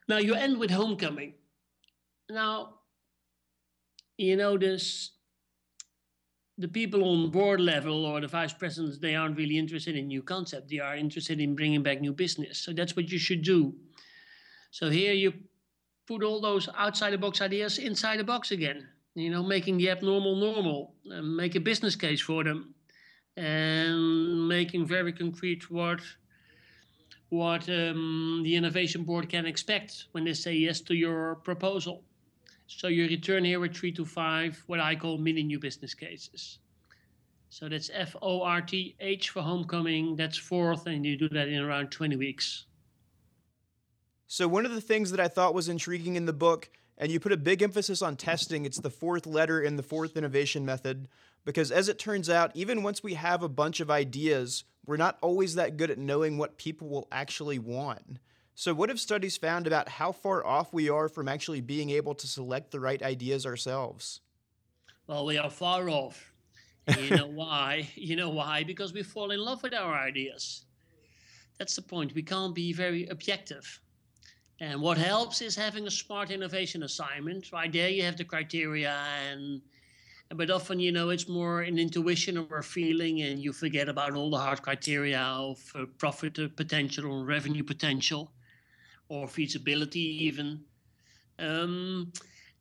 Now 0.08 0.18
you 0.18 0.34
end 0.34 0.58
with 0.58 0.72
homecoming. 0.72 1.34
now, 2.30 2.76
you 4.18 4.38
know, 4.38 4.58
this 4.58 5.12
the 6.58 6.68
people 6.70 7.04
on 7.04 7.32
board 7.32 7.60
level 7.60 8.06
or 8.06 8.22
the 8.22 8.28
vice 8.28 8.54
presidents, 8.54 8.98
they 8.98 9.14
aren't 9.14 9.38
really 9.38 9.58
interested 9.58 9.98
in 9.98 10.08
new 10.08 10.24
concept. 10.24 10.70
They 10.70 10.80
are 10.80 10.96
interested 10.96 11.42
in 11.42 11.54
bringing 11.54 11.84
back 11.84 12.00
new 12.00 12.14
business. 12.14 12.60
So 12.60 12.72
that's 12.72 12.96
what 12.96 13.12
you 13.12 13.20
should 13.20 13.42
do. 13.42 13.76
So 14.72 14.90
here 14.90 15.12
you 15.12 15.34
put 16.08 16.24
all 16.24 16.42
those 16.42 16.70
outside 16.78 17.12
the 17.12 17.18
box 17.18 17.42
ideas 17.42 17.78
inside 17.78 18.18
the 18.18 18.24
box 18.24 18.52
again. 18.52 18.88
You 19.16 19.30
know, 19.30 19.44
making 19.44 19.78
the 19.78 19.90
abnormal 19.90 20.36
normal, 20.36 20.94
and 21.06 21.38
make 21.38 21.56
a 21.56 21.60
business 21.60 21.96
case 21.96 22.22
for 22.22 22.44
them, 22.44 22.76
and 23.38 24.48
making 24.48 24.86
very 24.86 25.14
concrete 25.14 25.72
what 25.72 26.02
what 27.30 27.68
um, 27.70 28.42
the 28.44 28.56
innovation 28.56 29.04
board 29.04 29.30
can 29.30 29.46
expect 29.46 30.06
when 30.12 30.26
they 30.26 30.34
say 30.34 30.54
yes 30.54 30.82
to 30.82 30.94
your 30.94 31.36
proposal. 31.36 32.04
So 32.68 32.88
you 32.88 33.08
return 33.08 33.44
here 33.44 33.60
with 33.60 33.76
three 33.76 33.92
to 33.94 34.06
five, 34.06 34.64
what 34.68 34.80
I 34.80 34.96
call 34.96 35.18
mini 35.18 35.44
new 35.44 35.60
business 35.60 35.94
cases. 35.94 36.60
So 37.50 37.70
that's 37.70 37.90
F 37.94 38.16
O 38.22 38.42
R 38.42 38.62
T 38.62 38.96
H 39.00 39.30
for 39.30 39.42
homecoming. 39.42 40.16
That's 40.16 40.38
FORTH, 40.38 40.88
and 40.88 41.06
you 41.06 41.18
do 41.18 41.30
that 41.30 41.48
in 41.48 41.62
around 41.62 41.92
20 41.92 42.16
weeks. 42.16 42.66
So, 44.28 44.48
one 44.48 44.66
of 44.66 44.72
the 44.72 44.82
things 44.82 45.12
that 45.12 45.20
I 45.20 45.28
thought 45.28 45.54
was 45.54 45.70
intriguing 45.70 46.16
in 46.16 46.26
the 46.26 46.34
book, 46.34 46.70
and 46.98 47.12
you 47.12 47.20
put 47.20 47.32
a 47.32 47.38
big 47.38 47.62
emphasis 47.62 48.02
on 48.02 48.16
testing, 48.16 48.66
it's 48.66 48.80
the 48.80 48.90
fourth 48.90 49.26
letter 49.26 49.62
in 49.62 49.76
the 49.76 49.84
FORTH 49.84 50.18
innovation 50.18 50.66
method. 50.66 51.08
Because 51.44 51.72
as 51.72 51.90
it 51.90 52.00
turns 52.00 52.30
out, 52.30 52.52
even 52.56 52.82
once 52.82 53.04
we 53.04 53.14
have 53.14 53.44
a 53.44 53.50
bunch 53.50 53.80
of 53.80 53.92
ideas, 53.92 54.64
we're 54.86 54.98
not 54.98 55.20
always 55.22 55.56
that 55.56 55.78
good 55.78 55.92
at 55.92 56.00
knowing 56.00 56.38
what 56.38 56.58
people 56.58 56.90
will 56.90 57.08
actually 57.12 57.60
want. 57.60 58.18
So, 58.56 58.74
what 58.74 58.90
have 58.90 59.00
studies 59.00 59.38
found 59.38 59.68
about 59.68 59.90
how 59.90 60.12
far 60.12 60.46
off 60.46 60.74
we 60.74 60.90
are 60.90 61.08
from 61.08 61.28
actually 61.28 61.62
being 61.62 61.92
able 61.92 62.16
to 62.16 62.28
select 62.28 62.72
the 62.72 62.80
right 62.80 63.02
ideas 63.04 63.46
ourselves? 63.46 64.22
Well, 65.08 65.26
we 65.26 65.38
are 65.38 65.50
far 65.50 65.88
off. 65.90 66.34
You 66.98 67.10
know 67.18 67.28
why? 67.28 67.90
You 67.96 68.16
know 68.16 68.30
why? 68.30 68.64
Because 68.64 68.94
we 68.94 69.04
fall 69.04 69.32
in 69.32 69.40
love 69.40 69.62
with 69.62 69.74
our 69.74 69.94
ideas. 69.94 70.66
That's 71.60 71.76
the 71.76 71.82
point. 71.82 72.16
We 72.16 72.24
can't 72.24 72.56
be 72.56 72.74
very 72.74 73.08
objective. 73.08 73.82
And 74.60 74.82
what 74.82 74.98
helps 74.98 75.42
is 75.42 75.56
having 75.56 75.86
a 75.86 75.92
smart 75.92 76.32
innovation 76.32 76.84
assignment. 76.84 77.52
Right 77.52 77.72
there, 77.72 77.90
you 77.90 78.04
have 78.04 78.16
the 78.16 78.24
criteria, 78.24 78.96
and 79.30 79.62
but 80.30 80.50
often, 80.50 80.80
you 80.80 80.92
know, 80.92 81.10
it's 81.10 81.28
more 81.28 81.62
an 81.62 81.78
intuition 81.78 82.38
or 82.38 82.60
a 82.60 82.64
feeling, 82.64 83.22
and 83.22 83.40
you 83.40 83.52
forget 83.52 83.90
about 83.90 84.14
all 84.14 84.30
the 84.30 84.38
hard 84.38 84.62
criteria 84.62 85.20
of 85.20 85.60
uh, 85.76 85.86
profit 85.98 86.56
potential 86.56 87.12
or 87.12 87.26
revenue 87.26 87.64
potential 87.64 88.32
or 89.10 89.28
feasibility 89.28 90.26
even. 90.26 90.64
Um, 91.38 92.14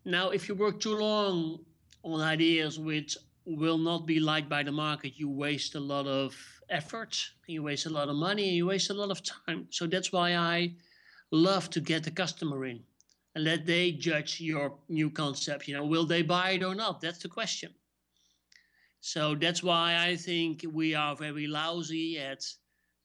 now, 0.05 0.31
if 0.31 0.49
you 0.49 0.55
work 0.55 0.81
too 0.81 0.97
long 0.97 1.61
on 2.03 2.21
ideas 2.21 2.79
which 2.79 3.17
will 3.47 3.79
not 3.79 4.05
be 4.05 4.21
liked 4.21 4.49
by 4.49 4.63
the 4.63 4.73
market, 4.73 5.13
you 5.17 5.31
waste 5.31 5.75
a 5.75 5.81
lot 5.81 6.07
of 6.07 6.35
effort, 6.69 7.31
you 7.47 7.63
waste 7.63 7.87
a 7.87 7.91
lot 7.91 8.09
of 8.09 8.17
money, 8.17 8.49
and 8.49 8.57
you 8.57 8.67
waste 8.67 8.91
a 8.91 8.95
lot 8.95 9.11
of 9.11 9.23
time. 9.23 9.69
So 9.71 9.87
that's 9.87 10.13
why 10.13 10.37
I 10.37 10.75
love 11.35 11.71
to 11.71 11.81
get 11.81 12.05
the 12.05 12.11
customer 12.11 12.65
in 12.65 12.81
and 13.35 13.45
let 13.45 13.67
they 13.67 13.93
judge 13.93 14.41
your 14.41 14.75
new 14.89 15.11
concept. 15.11 15.69
You 15.69 15.75
know, 15.75 15.85
will 15.85 16.07
they 16.07 16.23
buy 16.23 16.51
it 16.53 16.63
or 16.63 16.75
not? 16.75 17.01
That's 17.01 17.19
the 17.19 17.29
question. 17.29 17.75
So 19.01 19.35
that's 19.35 19.63
why 19.63 19.99
I 19.99 20.17
think 20.17 20.65
we 20.73 20.95
are 20.95 21.15
very 21.15 21.47
lousy 21.47 22.19
at 22.19 22.45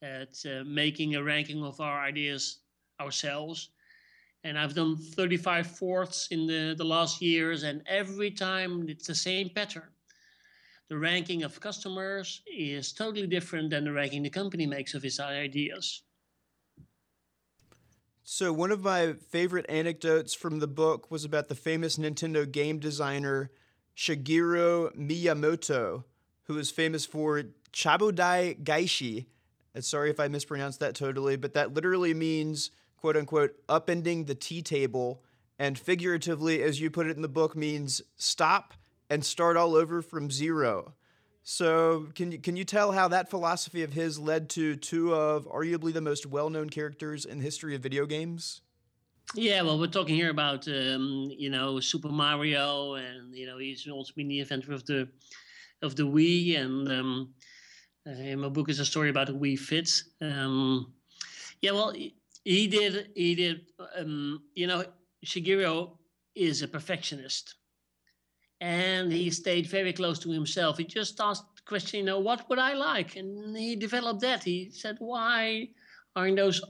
at 0.02 0.40
uh, 0.46 0.64
making 0.66 1.16
a 1.16 1.24
ranking 1.24 1.62
of 1.62 1.82
our 1.82 2.00
ideas 2.00 2.60
ourselves. 3.02 3.70
And 4.46 4.58
I've 4.58 4.74
done 4.74 4.96
35 4.96 5.68
FORTHs 5.68 6.32
in 6.32 6.48
the, 6.48 6.74
the 6.78 6.86
last 6.86 7.22
years, 7.22 7.64
and 7.64 7.82
every 7.86 8.32
time 8.32 8.88
it's 8.88 9.08
the 9.08 9.16
same 9.16 9.50
pattern. 9.50 9.90
The 10.88 10.98
ranking 10.98 11.44
of 11.44 11.60
customers 11.60 12.42
is 12.48 12.94
totally 12.94 13.28
different 13.28 13.70
than 13.70 13.84
the 13.84 13.92
ranking 13.92 14.24
the 14.24 14.30
company 14.30 14.66
makes 14.66 14.94
of 14.94 15.04
its 15.04 15.20
ideas. 15.20 16.04
So, 18.32 18.54
one 18.54 18.72
of 18.72 18.84
my 18.84 19.14
favorite 19.14 19.66
anecdotes 19.70 20.36
from 20.36 20.60
the 20.60 20.68
book 20.68 21.10
was 21.10 21.26
about 21.26 21.48
the 21.48 21.56
famous 21.56 21.98
Nintendo 21.98 22.50
game 22.50 22.78
designer 22.78 23.50
Shigeru 23.98 24.96
Miyamoto, 24.96 26.04
who 26.44 26.60
is 26.60 26.70
famous 26.70 27.08
for 27.08 27.46
Chabudai 27.74 28.64
Gaeshi. 28.64 29.26
Sorry 29.80 30.12
if 30.12 30.20
I 30.20 30.28
mispronounced 30.28 30.80
that 30.80 30.94
totally, 30.94 31.38
but 31.38 31.56
that 31.56 31.74
literally 31.74 32.14
means 32.14 32.70
quote 32.98 33.18
unquote 33.18 33.56
upending 33.68 34.28
the 34.28 34.36
tea 34.36 34.62
table 34.62 35.24
and 35.58 35.80
figuratively 35.80 36.62
as 36.62 36.80
you 36.80 36.92
put 36.92 37.08
it 37.08 37.16
in 37.16 37.24
the 37.24 37.28
book 37.28 37.56
means 37.56 38.00
stop 38.16 38.76
and 39.10 39.26
start 39.26 39.58
all 39.58 39.74
over 39.74 40.04
from 40.04 40.30
zero 40.30 40.94
so 41.44 42.08
can 42.16 42.32
you 42.32 42.40
can 42.40 42.56
you 42.56 42.64
tell 42.64 42.92
how 42.92 43.08
that 43.08 43.30
philosophy 43.30 43.84
of 43.84 43.94
his 43.94 44.20
led 44.20 44.50
to 44.52 44.76
two 44.76 45.14
of 45.14 45.48
arguably 45.48 45.94
the 45.94 46.02
most 46.02 46.26
well-known 46.26 46.70
characters 46.70 47.26
in 47.26 47.40
the 47.40 47.44
history 47.44 47.76
of 47.76 47.82
video 47.82 48.06
games? 48.06 48.62
Yeah 49.36 49.62
well 49.62 49.80
we're 49.80 49.88
talking 49.88 50.16
here 50.16 50.32
about 50.32 50.68
um, 50.68 51.32
you 51.38 51.50
know 51.50 51.80
super 51.80 52.10
mario 52.10 52.96
and 52.96 53.36
you 53.36 53.46
know 53.46 53.58
he's 53.58 53.88
also 53.88 54.14
been 54.16 54.28
the 54.28 54.40
inventor 54.40 54.74
of 54.74 54.86
the 54.86 55.08
of 55.82 55.96
the 55.96 56.04
wii 56.04 56.60
and 56.60 56.92
um, 56.92 57.34
uh, 58.08 58.36
my 58.36 58.50
book 58.50 58.70
is 58.70 58.80
a 58.80 58.86
story 58.86 59.10
about 59.10 59.28
the 59.28 59.34
wii 59.34 59.58
fit 59.58 59.90
um, 60.22 60.94
yeah 61.62 61.72
well 61.72 61.94
he 62.44 62.68
did 62.68 63.10
he 63.16 63.36
did 63.36 63.62
um, 63.98 64.42
you 64.56 64.68
know 64.68 64.84
shigeru 65.26 65.96
is 66.36 66.62
a 66.62 66.68
perfectionist 66.68 67.56
and 68.62 69.12
he 69.12 69.30
stayed 69.30 69.68
very 69.68 69.94
close 69.94 70.20
to 70.20 70.32
himself. 70.32 70.78
He 70.78 70.84
just 70.84 71.20
asked 71.20 71.56
the 71.56 71.62
question 71.64 72.00
you 72.00 72.06
know 72.06 72.20
what 72.20 72.50
would 72.50 72.60
i 72.60 72.74
like? 72.74 73.16
And 73.16 73.56
he 73.56 73.76
developed 73.76 74.22
that. 74.22 74.44
He 74.44 74.70
said 74.72 74.98
why 75.00 75.70
aren't 76.16 76.38
those 76.38 76.62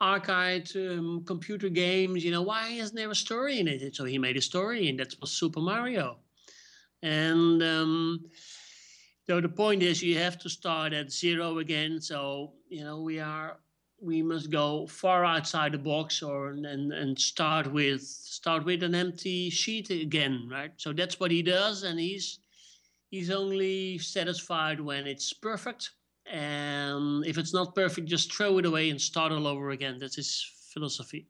archived 0.00 0.76
um, 0.76 1.24
computer 1.24 1.70
games 1.70 2.22
you 2.22 2.30
know 2.30 2.42
why 2.42 2.68
isn't 2.68 2.94
there 2.94 3.10
a 3.10 3.14
story 3.14 3.60
in 3.60 3.68
it? 3.68 3.94
So 3.94 4.04
he 4.04 4.18
made 4.18 4.36
a 4.36 4.42
story 4.42 4.88
and 4.88 4.98
that 5.00 5.14
was 5.20 5.32
super 5.32 5.60
mario. 5.60 6.18
And 7.02 7.62
um, 7.62 8.24
so 9.26 9.40
the 9.40 9.48
point 9.48 9.82
is 9.82 10.02
you 10.02 10.18
have 10.18 10.38
to 10.38 10.48
start 10.48 10.92
at 10.92 11.10
zero 11.10 11.58
again. 11.58 12.00
So 12.00 12.52
you 12.68 12.84
know 12.84 13.00
we 13.00 13.20
are 13.20 13.58
we 14.00 14.22
must 14.22 14.50
go 14.50 14.86
far 14.86 15.24
outside 15.24 15.72
the 15.72 15.78
box 15.78 16.22
or 16.22 16.50
and, 16.50 16.92
and 16.92 17.18
start 17.18 17.72
with 17.72 18.02
start 18.02 18.64
with 18.64 18.82
an 18.82 18.94
empty 18.94 19.48
sheet 19.50 19.90
again 19.90 20.48
right? 20.50 20.72
So 20.76 20.92
that's 20.92 21.18
what 21.18 21.30
he 21.30 21.42
does 21.42 21.82
and 21.82 21.98
he's 21.98 22.40
he's 23.10 23.30
only 23.30 23.98
satisfied 23.98 24.80
when 24.80 25.06
it's 25.06 25.32
perfect. 25.32 25.90
And 26.30 27.24
if 27.24 27.38
it's 27.38 27.54
not 27.54 27.74
perfect 27.74 28.08
just 28.08 28.32
throw 28.32 28.58
it 28.58 28.66
away 28.66 28.90
and 28.90 29.00
start 29.00 29.32
all 29.32 29.46
over 29.46 29.70
again. 29.70 29.98
That's 29.98 30.16
his 30.16 30.44
philosophy. 30.72 31.26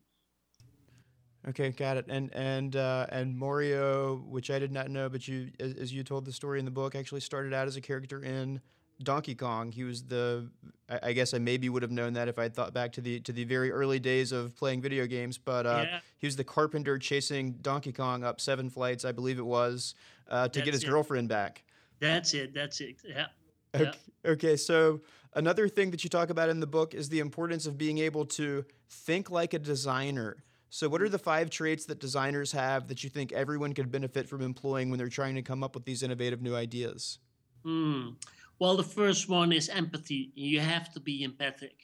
Okay 1.49 1.71
got 1.71 1.97
it. 1.97 2.07
And 2.09 2.35
and 2.35 2.75
uh, 2.75 3.07
and 3.11 3.37
mario 3.37 4.17
which 4.29 4.51
i 4.51 4.59
did 4.59 4.73
not 4.73 4.91
know 4.91 5.09
but 5.09 5.29
you 5.29 5.51
as, 5.61 5.75
as 5.75 5.93
you 5.93 6.03
told 6.03 6.25
the 6.25 6.33
story 6.33 6.59
in 6.59 6.65
the 6.65 6.71
book 6.73 6.97
actually 6.97 7.21
started 7.21 7.55
out 7.55 7.69
as 7.69 7.77
a 7.77 7.81
character 7.81 8.25
in 8.25 8.61
Donkey 9.03 9.35
Kong. 9.35 9.73
He 9.73 9.85
was 9.85 10.05
the 10.05 10.49
I, 10.89 11.13
guess 11.13 11.35
I 11.35 11.39
maybe 11.39 11.69
would 11.69 11.83
have 11.83 11.91
known 11.91 12.13
that 12.13 12.29
if 12.29 12.39
I 12.39 12.49
thought 12.49 12.73
back 12.73 12.93
to 12.93 13.01
the 13.01 13.21
to 13.21 13.33
the 13.33 13.45
very 13.45 13.73
early 13.73 13.99
days 13.99 14.33
of 14.33 14.55
playing 14.57 14.83
video 14.83 15.07
games. 15.07 15.37
But 15.39 15.67
uh, 15.67 15.85
yeah. 15.87 16.01
he 16.19 16.27
was 16.27 16.37
the 16.37 16.45
carpenter 16.45 16.99
chasing 16.99 17.53
Donkey 17.55 17.93
Kong 17.93 18.25
up 18.25 18.41
seven 18.41 18.71
flights, 18.71 19.05
I 19.05 19.13
believe 19.13 19.39
it 19.39 19.47
was, 19.47 19.95
uh, 20.29 20.49
to 20.49 20.59
that's 20.59 20.65
get 20.65 20.75
his 20.75 20.85
it. 20.85 20.87
girlfriend 20.87 21.29
back. 21.29 21.65
That's 21.99 22.35
it. 22.35 22.55
That's 22.55 22.81
it. 22.81 22.97
Yeah. 23.05 23.27
Okay. 23.75 23.85
yeah. 23.85 24.31
Okay. 24.33 24.57
So 24.57 25.01
another 25.35 25.69
thing 25.69 25.91
that 25.91 26.05
you 26.05 26.11
talk 26.11 26.31
about 26.31 26.49
in 26.49 26.61
the 26.61 26.67
book 26.67 26.95
is 26.95 27.09
the 27.09 27.19
importance 27.19 27.67
of 27.67 27.77
being 27.77 27.99
able 27.99 28.25
to 28.27 28.65
think 28.89 29.31
like 29.31 29.55
a 29.55 29.59
designer. 29.59 30.45
So, 30.69 30.89
what 30.89 31.01
are 31.01 31.09
the 31.09 31.19
five 31.19 31.49
traits 31.49 31.87
that 31.87 32.01
designers 32.01 32.53
have 32.53 32.89
that 32.89 33.03
you 33.03 33.11
think 33.11 33.33
everyone 33.33 33.73
could 33.73 33.91
benefit 33.91 34.29
from 34.29 34.43
employing 34.43 34.91
when 34.91 34.99
they're 34.99 35.09
trying 35.09 35.37
to 35.37 35.43
come 35.43 35.63
up 35.63 35.75
with 35.75 35.85
these 35.85 36.03
innovative 36.03 36.43
new 36.43 36.55
ideas? 36.55 37.19
Hmm. 37.65 38.11
Well, 38.59 38.77
the 38.77 38.83
first 38.83 39.29
one 39.29 39.53
is 39.53 39.69
empathy. 39.69 40.33
You 40.35 40.61
have 40.61 40.93
to 40.95 41.01
be 41.01 41.23
empathic. 41.23 41.77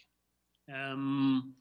Um, 0.73 1.55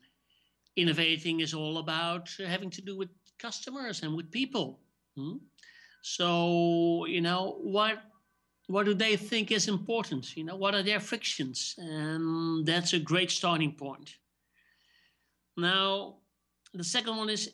innovating 0.76 1.42
is 1.42 1.54
all 1.54 1.80
about 1.80 2.30
having 2.40 2.70
to 2.72 2.82
do 2.82 2.98
with 2.98 3.10
customers 3.38 4.04
and 4.04 4.16
with 4.16 4.32
people. 4.32 4.80
Hmm? 5.18 5.38
So, 6.02 7.06
you 7.06 7.22
know, 7.22 7.58
what 7.62 8.04
what 8.68 8.86
do 8.86 8.94
they 8.94 9.18
think 9.18 9.52
is 9.52 9.68
important? 9.68 10.38
You 10.38 10.46
know, 10.46 10.56
what 10.56 10.74
are 10.74 10.84
their 10.84 11.02
frictions? 11.02 11.76
And 11.78 12.66
that's 12.66 12.94
a 12.94 13.00
great 13.00 13.30
starting 13.30 13.74
point. 13.74 14.16
Now, 15.58 16.20
the 16.74 16.84
second 16.84 17.18
one 17.18 17.30
is 17.30 17.52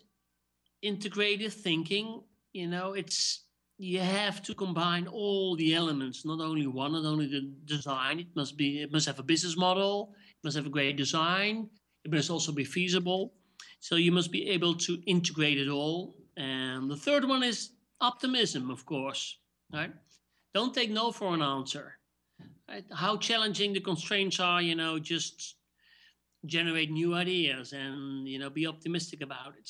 integrated 0.84 1.54
thinking. 1.54 2.22
You 2.54 2.68
know, 2.68 2.94
it's 2.94 3.47
you 3.78 4.00
have 4.00 4.42
to 4.44 4.56
combine 4.56 5.08
all 5.08 5.56
the 5.56 5.76
elements, 5.76 6.26
not 6.26 6.40
only 6.40 6.68
one, 6.68 6.94
not 6.94 7.06
only 7.06 7.28
the 7.28 7.52
design. 7.66 8.20
It 8.20 8.36
must 8.36 8.58
be, 8.58 8.82
it 8.82 8.92
must 8.92 9.06
have 9.06 9.20
a 9.20 9.24
business 9.24 9.56
model. 9.56 10.14
It 10.30 10.44
must 10.44 10.58
have 10.58 10.66
a 10.66 10.70
great 10.70 10.98
design. 10.98 11.70
It 12.04 12.12
must 12.12 12.30
also 12.30 12.52
be 12.52 12.64
feasible. 12.64 13.34
So 13.80 13.96
you 13.96 14.12
must 14.12 14.32
be 14.32 14.50
able 14.50 14.76
to 14.76 15.02
integrate 15.06 15.60
it 15.60 15.70
all 15.70 16.16
And 16.38 16.90
the 16.90 16.96
third 16.96 17.26
one 17.26 17.44
is 17.44 17.72
optimism, 18.00 18.70
of 18.70 18.86
course. 18.86 19.40
Right? 19.74 19.92
Don't 20.54 20.74
take 20.74 20.92
no 20.92 21.12
for 21.12 21.34
an 21.34 21.42
answer. 21.42 22.00
Right? 22.70 22.86
How 22.94 23.18
challenging 23.18 23.74
the 23.74 23.82
constraints 23.82 24.40
are, 24.40 24.62
you 24.62 24.76
know, 24.76 25.00
just 25.00 25.56
generate 26.46 26.92
new 26.92 27.14
ideas 27.16 27.74
and 27.74 28.28
you 28.28 28.40
know 28.40 28.50
be 28.50 28.68
optimistic 28.68 29.22
about 29.22 29.54
it. 29.58 29.70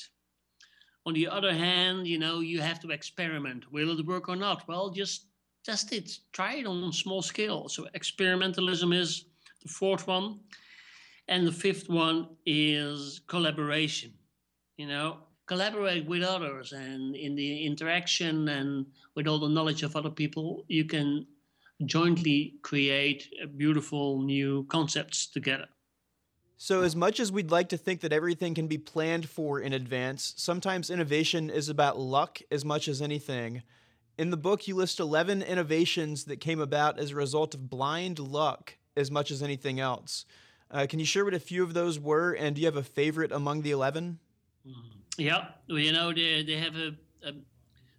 On 1.08 1.14
the 1.14 1.26
other 1.26 1.54
hand, 1.54 2.06
you 2.06 2.18
know, 2.18 2.40
you 2.40 2.60
have 2.60 2.80
to 2.80 2.90
experiment. 2.90 3.72
Will 3.72 3.98
it 3.98 4.04
work 4.04 4.28
or 4.28 4.36
not? 4.36 4.68
Well, 4.68 4.90
just 4.90 5.28
test 5.64 5.90
it, 5.90 6.18
try 6.32 6.56
it 6.56 6.66
on 6.66 6.92
small 6.92 7.22
scale. 7.22 7.70
So 7.70 7.86
experimentalism 7.96 8.94
is 8.94 9.24
the 9.62 9.70
fourth 9.70 10.06
one. 10.06 10.40
And 11.26 11.46
the 11.46 11.52
fifth 11.64 11.88
one 11.88 12.36
is 12.44 13.22
collaboration. 13.26 14.12
You 14.76 14.88
know, 14.88 15.20
collaborate 15.46 16.04
with 16.04 16.22
others 16.22 16.72
and 16.72 17.16
in 17.16 17.34
the 17.34 17.64
interaction 17.64 18.46
and 18.50 18.84
with 19.14 19.26
all 19.26 19.38
the 19.38 19.48
knowledge 19.48 19.82
of 19.82 19.96
other 19.96 20.10
people, 20.10 20.66
you 20.68 20.84
can 20.84 21.26
jointly 21.86 22.56
create 22.60 23.32
beautiful 23.56 24.20
new 24.20 24.66
concepts 24.68 25.26
together. 25.26 25.68
So, 26.60 26.82
as 26.82 26.96
much 26.96 27.20
as 27.20 27.30
we'd 27.30 27.52
like 27.52 27.68
to 27.68 27.76
think 27.76 28.00
that 28.00 28.12
everything 28.12 28.52
can 28.52 28.66
be 28.66 28.78
planned 28.78 29.28
for 29.28 29.60
in 29.60 29.72
advance, 29.72 30.34
sometimes 30.36 30.90
innovation 30.90 31.50
is 31.50 31.68
about 31.68 32.00
luck 32.00 32.40
as 32.50 32.64
much 32.64 32.88
as 32.88 33.00
anything. 33.00 33.62
In 34.18 34.30
the 34.30 34.36
book, 34.36 34.66
you 34.66 34.74
list 34.74 34.98
11 34.98 35.40
innovations 35.42 36.24
that 36.24 36.40
came 36.40 36.60
about 36.60 36.98
as 36.98 37.12
a 37.12 37.14
result 37.14 37.54
of 37.54 37.70
blind 37.70 38.18
luck 38.18 38.76
as 38.96 39.08
much 39.08 39.30
as 39.30 39.40
anything 39.40 39.78
else. 39.78 40.26
Uh, 40.68 40.84
can 40.90 40.98
you 40.98 41.04
share 41.04 41.24
what 41.24 41.32
a 41.32 41.38
few 41.38 41.62
of 41.62 41.74
those 41.74 42.00
were, 42.00 42.32
and 42.32 42.56
do 42.56 42.60
you 42.60 42.66
have 42.66 42.76
a 42.76 42.82
favorite 42.82 43.30
among 43.30 43.62
the 43.62 43.70
11? 43.70 44.18
Mm. 44.66 44.72
Yeah, 45.16 45.50
well, 45.68 45.78
you 45.78 45.92
know, 45.92 46.12
they, 46.12 46.42
they 46.42 46.56
have 46.56 46.74
a, 46.74 46.90
a 47.24 47.34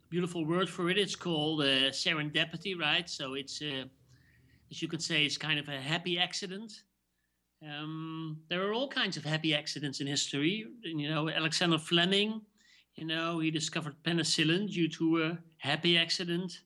beautiful 0.09 0.45
word 0.45 0.69
for 0.69 0.89
it. 0.89 0.97
It's 0.97 1.15
called 1.15 1.61
uh, 1.61 1.91
serendipity, 1.91 2.77
right? 2.77 3.09
So 3.09 3.35
it's, 3.35 3.61
uh, 3.61 3.85
as 4.69 4.81
you 4.81 4.89
could 4.89 5.01
say, 5.01 5.23
it's 5.23 5.37
kind 5.37 5.59
of 5.59 5.69
a 5.69 5.79
happy 5.79 6.19
accident. 6.19 6.83
Um, 7.61 8.39
there 8.49 8.65
are 8.65 8.73
all 8.73 8.87
kinds 8.87 9.17
of 9.17 9.25
happy 9.25 9.53
accidents 9.53 9.99
in 9.99 10.07
history. 10.07 10.65
You 10.83 11.09
know, 11.09 11.29
Alexander 11.29 11.77
Fleming, 11.77 12.41
you 12.95 13.05
know, 13.05 13.39
he 13.39 13.51
discovered 13.51 13.95
penicillin 14.03 14.71
due 14.71 14.87
to 14.89 15.23
a 15.23 15.37
happy 15.57 15.97
accident. 15.97 16.61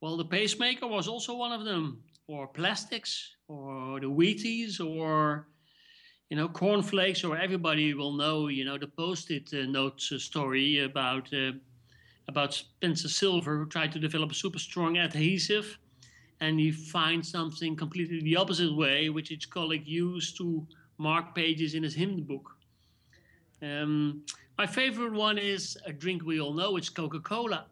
Well, 0.00 0.16
the 0.16 0.24
pacemaker 0.24 0.86
was 0.86 1.08
also 1.08 1.36
one 1.36 1.52
of 1.52 1.64
them 1.64 2.02
or 2.26 2.46
plastics 2.46 3.36
or 3.48 4.00
the 4.00 4.06
Wheaties 4.06 4.80
or 4.80 5.48
you 6.30 6.36
know 6.36 6.48
cornflakes 6.48 7.24
or 7.24 7.38
everybody 7.38 7.94
will 7.94 8.12
know 8.12 8.48
you 8.48 8.64
know 8.64 8.76
the 8.76 8.86
post-it 8.86 9.48
uh, 9.54 9.64
notes 9.66 10.12
uh, 10.12 10.18
story 10.18 10.84
about 10.84 11.32
uh, 11.32 11.52
about 12.28 12.52
Spencer 12.52 13.08
Silver 13.08 13.56
who 13.56 13.66
tried 13.66 13.92
to 13.92 13.98
develop 13.98 14.30
a 14.30 14.34
super 14.34 14.58
strong 14.58 14.98
adhesive 14.98 15.78
and 16.40 16.58
he 16.60 16.70
finds 16.70 17.30
something 17.30 17.74
completely 17.76 18.20
the 18.22 18.36
opposite 18.36 18.74
way 18.74 19.08
which 19.08 19.28
his 19.28 19.46
colleague 19.46 19.86
used 19.86 20.36
to 20.36 20.66
mark 20.98 21.34
pages 21.34 21.74
in 21.74 21.82
his 21.82 21.94
hymn 21.94 22.22
book 22.22 22.56
um, 23.62 24.22
my 24.56 24.66
favorite 24.66 25.12
one 25.12 25.38
is 25.38 25.76
a 25.86 25.92
drink 25.92 26.24
we 26.24 26.40
all 26.40 26.52
know 26.52 26.76
it's 26.76 26.88
coca-cola 26.88 27.66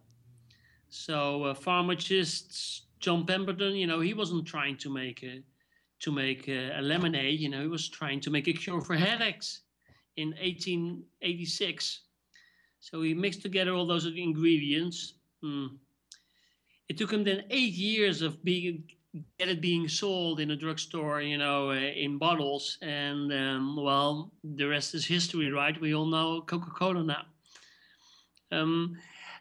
so 0.89 1.45
uh, 1.45 1.55
pharmacists 1.55 2.87
John 2.99 3.27
Pemberton, 3.27 3.75
you 3.77 3.87
know, 3.87 4.01
he 4.01 4.15
wasn't 4.15 4.47
trying 4.47 4.77
to 4.79 4.91
make 4.91 5.23
a 5.23 5.43
to 6.01 6.13
make 6.13 6.49
a, 6.49 6.79
a, 6.79 6.83
lemonade. 6.83 7.41
You 7.41 7.49
know, 7.49 7.63
he 7.63 7.69
was 7.69 7.89
trying 7.89 8.21
to 8.21 8.31
make 8.31 8.49
a 8.49 8.53
cure 8.53 8.81
for 8.81 8.95
headaches 8.95 9.61
in 10.17 10.29
1886. 10.31 12.01
So 12.81 13.03
he 13.03 13.15
mixed 13.15 13.43
together 13.43 13.73
all 13.73 13.87
those 13.87 14.07
ingredients. 14.07 15.15
Mm. 15.43 15.79
It 16.89 16.97
took 16.99 17.13
him 17.13 17.25
then 17.25 17.45
eight 17.51 17.75
years 17.75 18.23
of 18.23 18.43
being 18.45 18.85
get 19.39 19.49
it 19.49 19.61
being 19.61 19.89
sold 19.89 20.41
in 20.41 20.51
a 20.51 20.57
drugstore, 20.57 21.23
you 21.23 21.39
know, 21.39 21.71
uh, 21.71 21.75
in 21.75 22.19
bottles, 22.19 22.79
and 22.83 23.33
um, 23.33 23.77
well, 23.77 24.31
the 24.45 24.67
rest 24.67 24.95
is 24.95 25.07
history, 25.07 25.51
right? 25.51 25.81
We 25.81 25.95
all 25.95 26.07
know 26.07 26.43
Coca-Cola 26.43 27.03
now. 27.03 27.23
Um, 28.53 28.97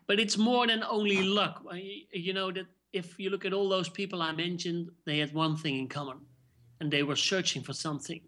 but 0.07 0.19
it's 0.19 0.37
more 0.37 0.65
than 0.67 0.83
only 0.83 1.23
luck. 1.23 1.63
You 2.13 2.33
know 2.33 2.51
that 2.51 2.67
if 2.93 3.19
you 3.19 3.29
look 3.29 3.45
at 3.45 3.53
all 3.53 3.67
those 3.67 3.89
people 3.89 4.21
I 4.21 4.31
mentioned, 4.31 4.89
they 5.05 5.17
had 5.19 5.33
one 5.33 5.57
thing 5.57 5.77
in 5.79 5.87
common, 5.87 6.19
and 6.79 6.89
they 6.89 7.03
were 7.03 7.17
searching 7.17 7.61
for 7.61 7.73
something. 7.73 8.21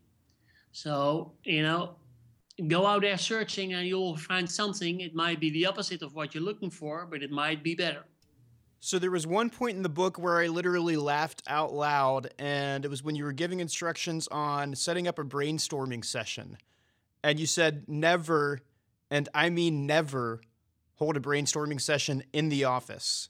So, 0.72 1.34
you 1.44 1.64
know, 1.64 1.96
go 2.68 2.86
out 2.86 3.02
there 3.02 3.18
searching 3.18 3.74
and 3.74 3.88
you'll 3.88 4.18
find 4.18 4.50
something. 4.50 5.00
It 5.00 5.16
might 5.16 5.40
be 5.40 5.50
the 5.52 5.66
opposite 5.66 6.02
of 6.02 6.14
what 6.14 6.36
you're 6.36 6.44
looking 6.44 6.70
for, 6.70 7.08
but 7.10 7.24
it 7.24 7.32
might 7.32 7.64
be 7.64 7.76
better. 7.76 8.04
So 8.80 9.00
there 9.00 9.12
was 9.12 9.26
one 9.26 9.50
point 9.50 9.76
in 9.76 9.84
the 9.84 9.90
book 9.90 10.20
where 10.20 10.40
I 10.40 10.48
literally 10.48 10.98
laughed 10.98 11.42
out 11.48 11.74
loud, 11.74 12.30
and 12.38 12.86
it 12.86 12.90
was 12.90 13.04
when 13.04 13.16
you 13.16 13.24
were 13.24 13.34
giving 13.34 13.60
instructions 13.60 14.28
on 14.28 14.76
setting 14.76 15.08
up 15.08 15.18
a 15.18 15.24
brainstorming 15.24 16.06
session. 16.06 16.58
And 17.24 17.40
you 17.40 17.48
said 17.48 17.86
never, 17.88 18.62
and 19.10 19.28
I 19.34 19.50
mean 19.50 19.86
never, 19.88 20.42
hold 20.96 21.18
a 21.18 21.20
brainstorming 21.20 21.82
session 21.82 22.24
in 22.34 22.50
the 22.50 22.66
office. 22.66 23.30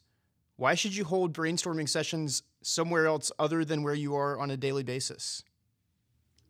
Why 0.58 0.76
should 0.76 0.96
you 0.96 1.06
hold 1.06 1.34
brainstorming 1.34 1.88
sessions 1.88 2.44
somewhere 2.62 3.06
else 3.08 3.32
other 3.40 3.64
than 3.64 3.84
where 3.84 3.94
you 3.94 4.16
are 4.16 4.40
on 4.40 4.52
a 4.52 4.58
daily 4.58 4.84
basis? 4.84 5.44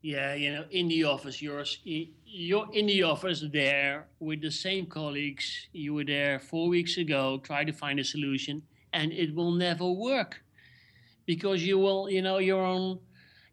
Yeah, 0.01 0.35
you 0.35 0.53
know, 0.53 0.65
in 0.71 0.87
the 0.87 1.03
office, 1.03 1.41
you're 1.41 1.65
you're 1.83 2.67
in 2.73 2.85
the 2.85 3.03
office 3.03 3.43
there 3.51 4.07
with 4.19 4.41
the 4.41 4.51
same 4.51 4.85
colleagues 4.85 5.67
you 5.73 5.93
were 5.95 6.05
there 6.05 6.39
four 6.39 6.67
weeks 6.69 6.97
ago. 6.97 7.39
Try 7.43 7.63
to 7.63 7.73
find 7.73 7.99
a 7.99 8.03
solution, 8.03 8.61
and 8.93 9.11
it 9.11 9.33
will 9.35 9.51
never 9.51 9.89
work 9.89 10.41
because 11.25 11.63
you 11.63 11.77
will, 11.77 12.09
you 12.09 12.21
know, 12.21 12.39
you're 12.39 12.65
on 12.65 12.99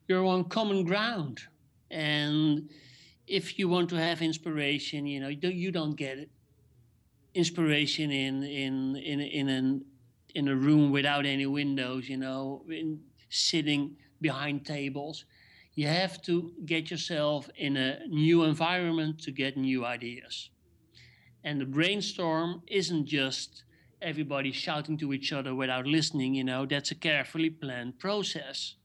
you're 0.09 0.25
on 0.25 0.45
common 0.45 0.85
ground, 0.85 1.41
and 1.91 2.71
if 3.27 3.59
you 3.59 3.69
want 3.69 3.89
to 3.91 3.97
have 3.97 4.23
inspiration, 4.23 5.07
you 5.07 5.21
know, 5.21 5.29
you 5.29 5.73
don't, 5.73 5.97
get 5.97 6.19
it. 6.19 6.31
Inspiration 7.35 8.11
in 8.11 8.43
in 8.43 8.97
in 8.97 9.21
in 9.21 9.49
an 9.49 9.85
in 10.35 10.49
a 10.49 10.57
room 10.57 10.91
without 10.91 11.27
any 11.27 11.47
windows, 11.47 12.09
you 12.09 12.17
know, 12.17 12.65
in, 12.69 13.01
sitting 13.29 13.97
behind 14.21 14.65
tables. 14.65 15.25
You 15.75 15.89
have 15.89 16.23
to 16.23 16.53
get 16.67 16.91
yourself 16.91 17.51
in 17.57 17.77
a 17.77 18.07
new 18.07 18.45
environment 18.45 19.21
to 19.23 19.33
get 19.33 19.57
new 19.57 19.85
ideas. 19.85 20.51
And 21.43 21.61
the 21.61 21.67
brainstorm 21.67 22.63
isn't 22.69 23.07
just 23.07 23.65
everybody 24.05 24.53
shouting 24.53 24.99
to 24.99 25.13
each 25.13 25.33
other 25.33 25.55
without 25.55 25.87
listening, 25.87 26.35
you 26.35 26.45
know, 26.45 26.67
that's 26.67 26.91
a 26.91 26.95
carefully 26.95 27.51
planned 27.51 27.99
process. 27.99 28.77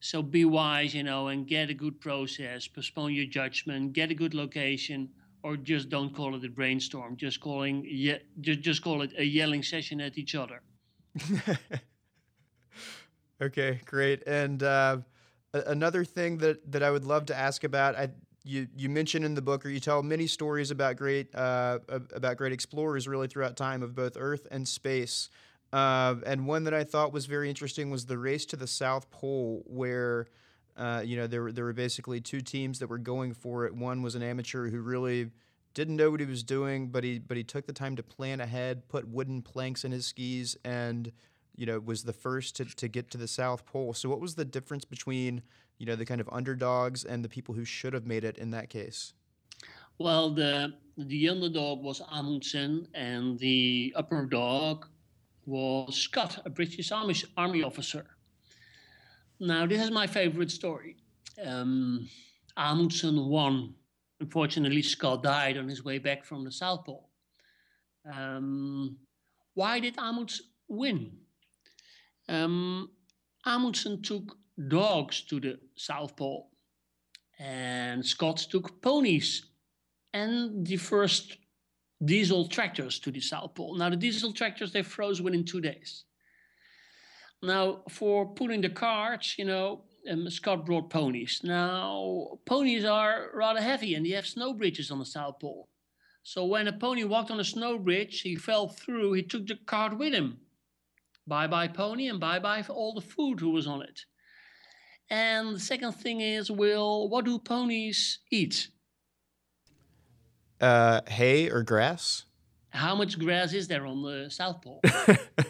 So 0.00 0.22
be 0.22 0.44
wise, 0.44 0.94
you 0.94 1.02
know, 1.02 1.28
and 1.28 1.46
get 1.46 1.70
a 1.70 1.74
good 1.74 2.00
process, 2.00 2.66
postpone 2.66 3.14
your 3.14 3.26
judgment, 3.26 3.92
get 3.92 4.10
a 4.10 4.14
good 4.14 4.34
location, 4.34 5.10
or 5.42 5.56
just 5.56 5.88
don't 5.88 6.14
call 6.14 6.34
it 6.34 6.44
a 6.44 6.48
brainstorm. 6.48 7.16
Just 7.16 7.40
calling, 7.40 7.84
yeah, 7.88 8.18
just 8.40 8.60
just 8.60 8.82
call 8.82 9.02
it 9.02 9.12
a 9.16 9.24
yelling 9.24 9.62
session 9.62 10.00
at 10.00 10.18
each 10.18 10.34
other. 10.34 10.60
okay, 13.42 13.80
great. 13.84 14.22
And 14.26 14.62
uh, 14.62 14.98
another 15.52 16.04
thing 16.04 16.38
that 16.38 16.70
that 16.72 16.82
I 16.82 16.90
would 16.90 17.04
love 17.04 17.26
to 17.26 17.36
ask 17.36 17.64
about, 17.64 17.94
I 17.96 18.10
you 18.46 18.68
you 18.76 18.88
mention 18.88 19.24
in 19.24 19.34
the 19.34 19.42
book, 19.42 19.66
or 19.66 19.68
you 19.68 19.80
tell 19.80 20.02
many 20.02 20.26
stories 20.26 20.70
about 20.70 20.96
great 20.96 21.34
uh, 21.34 21.78
about 21.88 22.36
great 22.36 22.52
explorers 22.52 23.06
really 23.06 23.28
throughout 23.28 23.56
time 23.56 23.82
of 23.82 23.94
both 23.94 24.16
Earth 24.18 24.46
and 24.50 24.66
space. 24.66 25.28
Uh, 25.72 26.14
and 26.24 26.46
one 26.46 26.64
that 26.64 26.72
I 26.72 26.84
thought 26.84 27.12
was 27.12 27.26
very 27.26 27.48
interesting 27.48 27.90
was 27.90 28.06
the 28.06 28.16
race 28.16 28.46
to 28.46 28.56
the 28.56 28.68
South 28.68 29.10
Pole, 29.10 29.62
where 29.66 30.28
uh, 30.76 31.02
you 31.04 31.16
know, 31.16 31.26
there 31.26 31.42
were 31.42 31.52
there 31.52 31.64
were 31.64 31.72
basically 31.72 32.20
two 32.20 32.40
teams 32.40 32.78
that 32.78 32.88
were 32.88 32.98
going 32.98 33.32
for 33.32 33.64
it. 33.64 33.74
One 33.74 34.02
was 34.02 34.14
an 34.14 34.22
amateur 34.22 34.68
who 34.68 34.80
really 34.80 35.30
didn't 35.74 35.96
know 35.96 36.10
what 36.10 36.20
he 36.20 36.26
was 36.26 36.42
doing, 36.42 36.88
but 36.88 37.02
he 37.02 37.18
but 37.18 37.36
he 37.36 37.44
took 37.44 37.66
the 37.66 37.72
time 37.72 37.96
to 37.96 38.02
plan 38.02 38.40
ahead, 38.40 38.88
put 38.88 39.08
wooden 39.08 39.40
planks 39.40 39.84
in 39.84 39.92
his 39.92 40.06
skis, 40.06 40.56
and 40.64 41.12
you 41.54 41.64
know 41.64 41.78
was 41.78 42.04
the 42.04 42.12
first 42.12 42.56
to, 42.56 42.64
to 42.64 42.88
get 42.88 43.10
to 43.12 43.18
the 43.18 43.28
South 43.28 43.64
Pole. 43.64 43.94
So 43.94 44.10
what 44.10 44.20
was 44.20 44.34
the 44.34 44.44
difference 44.44 44.84
between 44.84 45.42
you 45.78 45.86
know 45.86 45.96
the 45.96 46.06
kind 46.06 46.20
of 46.20 46.28
underdogs 46.32 47.04
and 47.04 47.24
the 47.24 47.28
people 47.28 47.54
who 47.54 47.64
should 47.64 47.92
have 47.92 48.06
made 48.06 48.24
it 48.24 48.38
in 48.38 48.50
that 48.50 48.70
case? 48.70 49.12
Well, 49.98 50.30
the 50.30 50.74
the 50.98 51.28
underdog 51.28 51.82
was 51.82 52.00
Amundsen, 52.10 52.88
and 52.94 53.38
the 53.38 53.92
upper 53.96 54.26
dog 54.26 54.86
was 55.44 55.94
Scott, 55.96 56.42
a 56.44 56.50
British 56.50 56.92
Army 56.92 57.14
army 57.36 57.62
officer. 57.62 58.06
Now, 59.38 59.66
this 59.66 59.82
is 59.82 59.90
my 59.90 60.06
favorite 60.06 60.50
story. 60.50 60.96
Um, 61.44 62.08
Amundsen 62.56 63.26
won. 63.26 63.74
Unfortunately, 64.20 64.82
Scott 64.82 65.22
died 65.22 65.58
on 65.58 65.68
his 65.68 65.84
way 65.84 65.98
back 65.98 66.24
from 66.24 66.44
the 66.44 66.50
South 66.52 66.84
Pole. 66.86 67.10
Um, 68.10 68.96
why 69.54 69.78
did 69.80 69.98
Amundsen 69.98 70.46
win? 70.68 71.12
Um, 72.28 72.90
Amundsen 73.44 74.02
took 74.02 74.36
dogs 74.68 75.22
to 75.22 75.40
the 75.40 75.58
South 75.76 76.16
Pole, 76.16 76.50
and 77.38 78.04
Scott 78.04 78.38
took 78.50 78.80
ponies. 78.82 79.46
And 80.14 80.66
the 80.66 80.78
first 80.78 81.36
diesel 82.02 82.48
tractors 82.48 82.98
to 83.00 83.10
the 83.10 83.20
South 83.20 83.54
Pole. 83.54 83.74
Now, 83.76 83.90
the 83.90 83.96
diesel 83.96 84.32
tractors, 84.32 84.72
they 84.72 84.82
froze 84.82 85.20
within 85.20 85.44
two 85.44 85.60
days. 85.60 86.04
Now, 87.42 87.82
for 87.90 88.26
pulling 88.34 88.62
the 88.62 88.70
carts, 88.70 89.38
you 89.38 89.44
know, 89.44 89.84
um, 90.10 90.30
Scott 90.30 90.64
brought 90.64 90.90
ponies. 90.90 91.40
Now, 91.44 92.38
ponies 92.46 92.84
are 92.84 93.30
rather 93.34 93.60
heavy 93.60 93.94
and 93.94 94.06
they 94.06 94.10
have 94.10 94.26
snow 94.26 94.54
bridges 94.54 94.90
on 94.90 94.98
the 94.98 95.04
South 95.04 95.40
Pole. 95.40 95.68
So 96.22 96.44
when 96.44 96.66
a 96.66 96.72
pony 96.72 97.04
walked 97.04 97.30
on 97.30 97.40
a 97.40 97.44
snow 97.44 97.78
bridge, 97.78 98.20
he 98.22 98.36
fell 98.36 98.68
through, 98.68 99.12
he 99.12 99.22
took 99.22 99.46
the 99.46 99.56
cart 99.66 99.96
with 99.98 100.12
him. 100.12 100.38
Bye 101.26 101.46
bye, 101.46 101.68
pony, 101.68 102.08
and 102.08 102.20
bye 102.20 102.38
bye 102.38 102.62
for 102.62 102.72
all 102.72 102.94
the 102.94 103.00
food 103.00 103.40
who 103.40 103.50
was 103.50 103.66
on 103.66 103.82
it. 103.82 104.04
And 105.08 105.54
the 105.54 105.60
second 105.60 105.92
thing 105.92 106.20
is, 106.20 106.50
Will, 106.50 107.08
what 107.08 107.24
do 107.24 107.38
ponies 107.38 108.18
eat? 108.30 108.68
Uh, 110.60 111.00
hay 111.06 111.48
or 111.48 111.62
grass? 111.62 112.24
How 112.70 112.94
much 112.94 113.18
grass 113.18 113.52
is 113.52 113.68
there 113.68 113.86
on 113.86 114.02
the 114.02 114.28
South 114.30 114.62
Pole? 114.62 114.80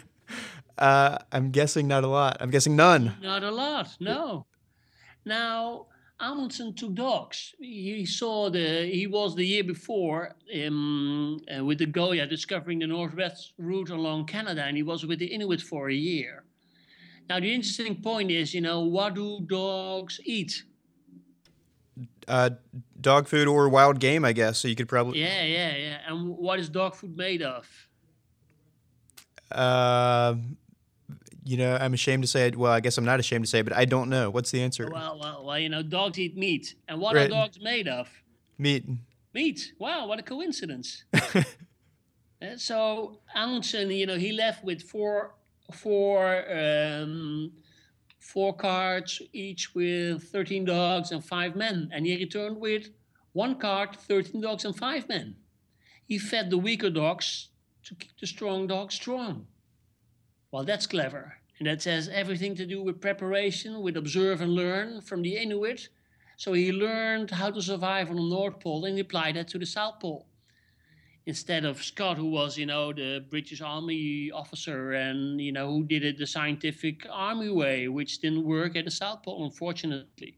uh, 0.77 1.17
I'm 1.31 1.51
guessing 1.51 1.87
not 1.87 2.03
a 2.03 2.07
lot. 2.07 2.37
I'm 2.39 2.51
guessing 2.51 2.75
none. 2.75 3.15
Not 3.21 3.43
a 3.43 3.51
lot, 3.51 3.97
no. 3.99 4.45
Now, 5.25 5.87
Amundsen 6.19 6.73
took 6.73 6.93
dogs. 6.93 7.53
He 7.59 8.05
saw 8.05 8.49
the, 8.49 8.89
he 8.91 9.07
was 9.07 9.35
the 9.35 9.45
year 9.45 9.63
before 9.63 10.35
um, 10.65 11.39
uh, 11.55 11.63
with 11.63 11.79
the 11.79 11.85
Goya 11.85 12.25
discovering 12.27 12.79
the 12.79 12.87
northwest 12.87 13.53
route 13.57 13.89
along 13.89 14.25
Canada, 14.25 14.63
and 14.63 14.77
he 14.77 14.83
was 14.83 15.05
with 15.05 15.19
the 15.19 15.27
Inuit 15.27 15.61
for 15.61 15.89
a 15.89 15.93
year. 15.93 16.43
Now, 17.29 17.39
the 17.39 17.53
interesting 17.53 18.01
point 18.01 18.31
is, 18.31 18.53
you 18.53 18.61
know, 18.61 18.81
what 18.81 19.15
do 19.15 19.41
dogs 19.41 20.19
eat? 20.23 20.63
Uh, 22.27 22.51
dog 22.99 23.27
food 23.27 23.47
or 23.47 23.69
wild 23.69 23.99
game, 23.99 24.23
I 24.25 24.33
guess. 24.33 24.59
So 24.59 24.67
you 24.67 24.75
could 24.75 24.87
probably. 24.87 25.19
Yeah, 25.19 25.43
yeah, 25.43 25.75
yeah. 25.75 25.97
And 26.07 26.29
what 26.29 26.59
is 26.59 26.69
dog 26.69 26.95
food 26.95 27.17
made 27.17 27.41
of? 27.41 27.67
Uh, 29.51 30.35
you 31.43 31.57
know, 31.57 31.77
I'm 31.79 31.93
ashamed 31.93 32.23
to 32.23 32.27
say 32.27 32.47
it. 32.47 32.57
Well, 32.57 32.71
I 32.71 32.79
guess 32.79 32.97
I'm 32.97 33.05
not 33.05 33.19
ashamed 33.19 33.45
to 33.45 33.49
say, 33.49 33.59
it, 33.59 33.63
but 33.63 33.73
I 33.73 33.85
don't 33.85 34.09
know. 34.09 34.29
What's 34.29 34.51
the 34.51 34.61
answer? 34.61 34.89
Well, 34.91 35.17
well, 35.19 35.45
well 35.45 35.59
you 35.59 35.69
know, 35.69 35.81
dogs 35.81 36.19
eat 36.19 36.37
meat. 36.37 36.75
And 36.87 36.99
what 36.99 37.15
right. 37.15 37.27
are 37.27 37.29
dogs 37.29 37.59
made 37.61 37.87
of? 37.87 38.09
Meat. 38.57 38.85
Meat. 39.33 39.73
Wow, 39.79 40.07
what 40.07 40.19
a 40.19 40.23
coincidence. 40.23 41.05
so 42.57 43.19
Amundsen, 43.35 43.91
you 43.91 44.05
know, 44.05 44.17
he 44.17 44.33
left 44.33 44.63
with 44.63 44.81
four, 44.81 45.35
four, 45.71 46.43
um, 46.51 47.51
four 48.19 48.55
carts, 48.55 49.21
each 49.33 49.73
with 49.75 50.23
13 50.23 50.65
dogs 50.65 51.11
and 51.11 51.23
five 51.23 51.55
men. 51.55 51.89
And 51.93 52.05
he 52.05 52.15
returned 52.17 52.57
with 52.57 52.89
one 53.33 53.55
cart, 53.55 53.95
13 53.95 54.41
dogs, 54.41 54.65
and 54.65 54.75
five 54.75 55.07
men. 55.09 55.35
He 56.05 56.17
fed 56.17 56.49
the 56.49 56.57
weaker 56.57 56.89
dogs 56.89 57.49
to 57.83 57.95
keep 57.95 58.17
the 58.19 58.27
strong 58.27 58.67
dogs 58.67 58.95
strong. 58.95 59.47
Well, 60.51 60.63
that's 60.63 60.87
clever. 60.87 61.37
And 61.59 61.67
that 61.67 61.83
has 61.85 62.07
everything 62.09 62.55
to 62.55 62.65
do 62.65 62.81
with 62.81 63.01
preparation, 63.01 63.81
with 63.81 63.97
observe 63.97 64.41
and 64.41 64.53
learn 64.53 65.01
from 65.01 65.21
the 65.21 65.37
Inuit. 65.37 65.89
So 66.37 66.53
he 66.53 66.71
learned 66.71 67.31
how 67.31 67.49
to 67.49 67.61
survive 67.61 68.09
on 68.09 68.15
the 68.15 68.21
North 68.21 68.59
Pole 68.59 68.85
and 68.85 68.95
he 68.95 69.01
applied 69.01 69.35
that 69.35 69.47
to 69.49 69.57
the 69.57 69.65
South 69.65 69.99
Pole. 69.99 70.27
Instead 71.27 71.65
of 71.65 71.83
Scott, 71.83 72.15
who 72.15 72.29
was, 72.31 72.57
you 72.57 72.65
know, 72.65 72.93
the 72.93 73.23
British 73.29 73.61
Army 73.61 74.31
officer 74.31 74.93
and, 74.93 75.41
you 75.41 75.51
know, 75.51 75.69
who 75.69 75.83
did 75.83 76.03
it 76.05 76.17
the 76.17 76.25
scientific 76.25 77.05
army 77.11 77.49
way, 77.49 77.89
which 77.89 78.19
didn't 78.19 78.45
work 78.45 78.77
at 78.77 78.85
the 78.85 78.91
South 78.91 79.23
Pole, 79.23 79.43
unfortunately. 79.43 80.37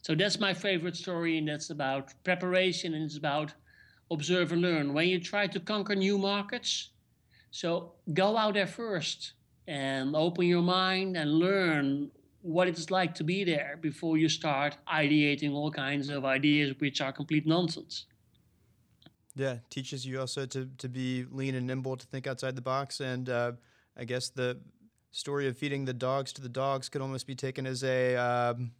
So 0.00 0.14
that's 0.14 0.40
my 0.40 0.54
favorite 0.54 0.96
story, 0.96 1.36
and 1.36 1.46
that's 1.46 1.68
about 1.68 2.14
preparation 2.24 2.94
and 2.94 3.04
it's 3.04 3.18
about 3.18 3.52
observe 4.10 4.52
and 4.52 4.62
learn. 4.62 4.94
When 4.94 5.06
you 5.06 5.20
try 5.20 5.48
to 5.48 5.60
conquer 5.60 5.94
new 5.94 6.16
markets, 6.16 6.90
so 7.50 7.92
go 8.14 8.38
out 8.38 8.54
there 8.54 8.66
first 8.66 9.34
and 9.66 10.16
open 10.16 10.46
your 10.46 10.62
mind 10.62 11.16
and 11.16 11.30
learn 11.30 12.10
what 12.40 12.68
it's 12.68 12.90
like 12.90 13.14
to 13.16 13.24
be 13.24 13.44
there 13.44 13.78
before 13.82 14.16
you 14.16 14.30
start 14.30 14.78
ideating 14.90 15.52
all 15.52 15.70
kinds 15.70 16.08
of 16.08 16.24
ideas 16.24 16.74
which 16.78 17.02
are 17.02 17.12
complete 17.12 17.46
nonsense. 17.46 18.06
Yeah, 19.36 19.56
teaches 19.68 20.06
you 20.06 20.18
also 20.18 20.46
to, 20.46 20.68
to 20.78 20.88
be 20.88 21.26
lean 21.30 21.54
and 21.54 21.66
nimble, 21.66 21.96
to 21.96 22.06
think 22.06 22.26
outside 22.26 22.56
the 22.56 22.62
box. 22.62 23.00
And 23.00 23.28
uh, 23.28 23.52
I 23.96 24.04
guess 24.04 24.30
the 24.30 24.58
story 25.12 25.46
of 25.46 25.58
feeding 25.58 25.84
the 25.84 25.92
dogs 25.92 26.32
to 26.34 26.42
the 26.42 26.48
dogs 26.48 26.88
could 26.88 27.02
almost 27.02 27.26
be 27.26 27.34
taken 27.34 27.66
as 27.66 27.84
a 27.84 28.16
um, 28.16 28.72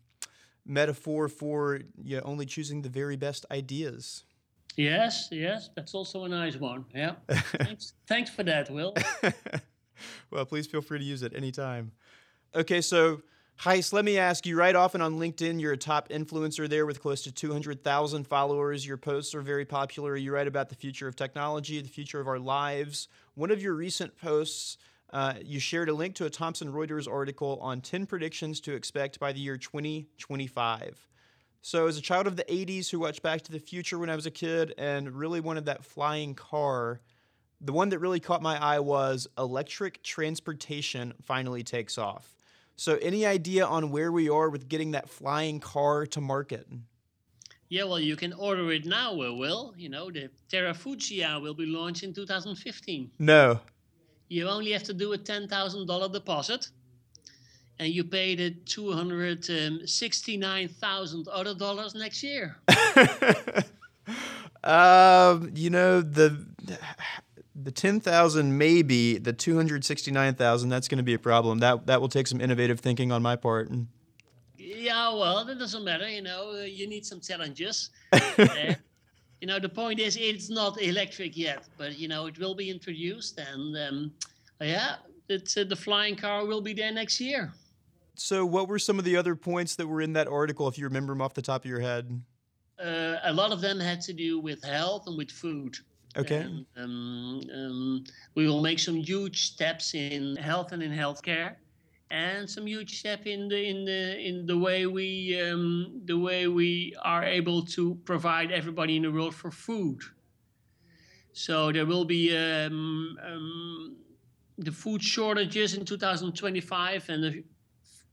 metaphor 0.65 1.29
for 1.29 1.81
you 2.03 2.17
know, 2.17 2.23
only 2.25 2.47
choosing 2.47 2.81
the 2.81 2.89
very 2.89 3.17
best 3.17 3.45
ideas. 3.51 4.25
Yes, 4.77 5.29
yes, 5.31 5.71
that's 5.75 5.95
also 5.95 6.25
a 6.25 6.29
nice 6.29 6.57
one. 6.57 6.87
Yeah. 6.95 7.13
thanks, 7.29 7.93
thanks 8.07 8.31
for 8.31 8.43
that, 8.43 8.71
Will. 8.71 8.95
well, 10.31 10.45
please 10.47 10.67
feel 10.67 10.83
free 10.83 10.99
to 10.99 11.05
use 11.05 11.23
it 11.23 11.35
anytime. 11.35 11.93
Okay, 12.55 12.81
so 12.81 13.21
Gijs, 13.59 13.93
let 13.93 14.05
me 14.05 14.19
ask 14.19 14.45
you 14.45 14.57
right 14.57 14.77
often 14.77 15.01
on 15.01 15.15
LinkedIn, 15.15 15.61
you're 15.61 15.73
a 15.73 15.79
top 15.79 16.11
influencer 16.11 16.69
there 16.69 16.85
with 16.85 17.01
close 17.01 17.23
to 17.23 17.33
200,000 17.33 18.27
followers. 18.27 18.87
Your 18.87 18.99
posts 18.99 19.35
are 19.35 19.41
very 19.41 19.65
popular. 19.65 20.15
You 20.15 20.35
write 20.35 20.47
about 20.47 20.69
the 20.69 20.75
future 20.75 21.09
of 21.09 21.17
technology, 21.17 21.81
the 21.81 21.89
future 21.89 22.21
of 22.21 22.29
our 22.29 22.39
lives. 22.39 23.09
One 23.35 23.51
of 23.51 23.63
your 23.63 23.73
recent 23.73 24.15
posts, 24.19 24.77
uh, 25.11 25.35
you 25.43 25.59
shared 25.59 25.89
a 25.89 25.95
link 25.95 26.15
to 26.17 26.27
a 26.27 26.31
Thomson 26.31 26.71
Reuters 26.71 27.11
article 27.11 27.59
on 27.63 27.81
10 27.81 28.05
predictions 28.05 28.61
to 28.61 28.75
expect 28.75 29.19
by 29.19 29.33
the 29.33 29.41
year 29.41 29.57
2025. 29.57 31.09
So, 31.63 31.87
as 31.87 31.97
a 31.97 32.03
child 32.03 32.27
of 32.27 32.37
the 32.37 32.45
80s 32.45 32.91
who 32.91 33.01
watched 33.01 33.23
Back 33.23 33.41
to 33.43 33.53
the 33.53 33.59
Future 33.59 33.99
when 33.99 34.11
I 34.11 34.17
was 34.17 34.27
a 34.27 34.31
kid 34.31 34.75
and 34.77 35.11
really 35.11 35.41
wanted 35.41 35.65
that 35.65 35.83
flying 35.83 36.35
car, 36.35 37.01
the 37.63 37.73
one 37.73 37.89
that 37.89 38.01
really 38.01 38.21
caught 38.21 38.43
my 38.43 38.63
eye 38.63 38.81
was 38.81 39.27
electric 39.39 40.03
transportation 40.03 41.15
finally 41.25 41.65
takes 41.65 41.97
off. 41.97 42.36
So, 42.77 42.99
any 43.01 43.25
idea 43.25 43.65
on 43.65 43.91
where 43.91 44.13
we 44.13 44.29
are 44.29 44.51
with 44.51 44.69
getting 44.69 44.91
that 44.91 45.09
flying 45.09 45.61
car 45.61 46.05
to 46.07 46.21
market? 46.21 46.67
Yeah, 47.69 47.85
well, 47.85 47.99
you 47.99 48.15
can 48.17 48.35
order 48.35 48.71
it 48.71 48.85
now, 48.85 49.15
Will. 49.15 49.39
Will 49.39 49.73
you 49.77 49.89
know 49.89 50.11
the 50.11 50.29
Terrafugia 50.51 51.41
will 51.41 51.55
be 51.55 51.65
launched 51.67 52.03
in 52.03 52.13
2015? 52.13 53.11
No. 53.19 53.61
You 54.29 54.47
only 54.49 54.73
have 54.73 54.83
to 54.85 54.93
do 54.93 55.15
a 55.15 55.19
ten 55.19 55.49
thousand 55.49 55.87
dollar 55.87 56.11
deposit, 56.11 56.69
and 57.79 57.91
you 57.93 58.05
pay 58.05 58.35
the 58.35 58.51
269,000 58.51 61.29
other 61.29 61.55
dollars 61.55 61.95
next 61.95 62.23
year. 62.23 62.57
um, 64.65 65.51
you 65.55 65.71
know 65.71 66.03
the 66.03 66.45
the 67.63 67.71
10,000 67.71 68.59
maybe, 68.59 69.19
the 69.19 69.33
269,000 69.33 70.69
that's 70.69 70.89
going 70.89 70.99
to 70.99 71.05
be 71.05 71.15
a 71.15 71.19
problem. 71.19 71.59
That 71.59 71.87
that 71.87 72.01
will 72.01 72.09
take 72.09 72.27
some 72.27 72.41
innovative 72.41 72.81
thinking 72.81 73.11
on 73.13 73.23
my 73.23 73.37
part. 73.37 73.71
Yeah, 74.59 75.15
well, 75.15 75.45
that 75.45 75.59
doesn't 75.59 75.85
matter, 75.85 76.09
you 76.09 76.23
know, 76.23 76.53
you 76.61 76.87
need 76.89 77.07
some 77.07 77.21
challenges. 77.21 77.91
you 78.39 79.47
know, 79.47 79.59
the 79.59 79.69
point 79.69 80.01
is 80.01 80.17
it's 80.17 80.51
not 80.51 80.81
electric 80.81 81.37
yet, 81.37 81.65
but 81.79 81.99
you 81.99 82.09
know, 82.09 82.27
it 82.27 82.39
will 82.39 82.55
be 82.55 82.71
introduced 82.71 83.39
and 83.39 83.77
um, 83.77 84.13
yeah, 84.61 84.97
it's, 85.29 85.57
uh, 85.57 85.65
the 85.65 85.77
flying 85.77 86.17
car 86.17 86.47
will 86.47 86.61
be 86.61 86.73
there 86.73 86.93
next 86.93 87.21
year. 87.21 87.53
So, 88.15 88.47
what 88.47 88.69
were 88.69 88.79
some 88.79 88.99
of 88.99 89.05
the 89.05 89.17
other 89.17 89.37
points 89.37 89.77
that 89.77 89.87
were 89.87 90.01
in 90.01 90.15
that 90.15 90.27
article, 90.27 90.69
if 90.69 90.79
you 90.79 90.85
remember 90.85 91.13
them 91.13 91.21
off 91.21 91.35
the 91.35 91.43
top 91.43 91.65
of 91.65 91.71
your 91.71 91.81
head? 91.81 92.23
Uh, 92.83 93.17
a 93.25 93.33
lot 93.33 93.53
of 93.53 93.61
them 93.61 93.79
had 93.79 94.01
to 94.03 94.13
do 94.13 94.41
with 94.41 94.65
health 94.65 95.07
and 95.07 95.19
with 95.19 95.31
food. 95.31 95.77
Okay. 96.17 96.47
Um, 96.77 97.43
um, 97.55 98.05
we 98.35 98.47
will 98.47 98.63
make 98.63 98.79
some 98.79 98.97
huge 98.97 99.43
steps 99.53 99.95
in 99.95 100.37
health 100.37 100.73
and 100.73 100.83
in 100.83 100.91
healthcare, 100.91 101.57
and 102.11 102.49
some 102.49 102.67
huge 102.67 102.99
step 102.99 103.27
in 103.27 103.49
the 103.49 103.69
in 103.69 103.85
the 103.85 104.19
in 104.19 104.47
the 104.47 104.57
way 104.57 104.87
we 104.87 105.39
um, 105.41 106.01
the 106.07 106.19
way 106.19 106.47
we 106.49 106.95
are 107.03 107.25
able 107.25 107.63
to 107.67 107.97
provide 108.05 108.51
everybody 108.51 108.97
in 108.97 109.03
the 109.03 109.11
world 109.13 109.35
for 109.35 109.51
food. 109.51 110.01
So 111.33 111.71
there 111.71 111.85
will 111.85 112.07
be 112.07 112.35
um, 112.35 113.19
um, 113.23 113.97
the 114.57 114.73
food 114.73 115.03
shortages 115.03 115.75
in 115.75 115.85
2025, 115.85 117.11
and 117.11 117.23
the 117.23 117.45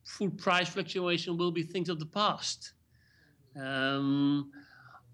food 0.03 0.37
price 0.37 0.67
fluctuation 0.67 1.37
will 1.37 1.51
be 1.51 1.63
things 1.63 1.87
of 1.87 1.99
the 1.99 2.05
past. 2.05 2.73
Um, 3.55 4.51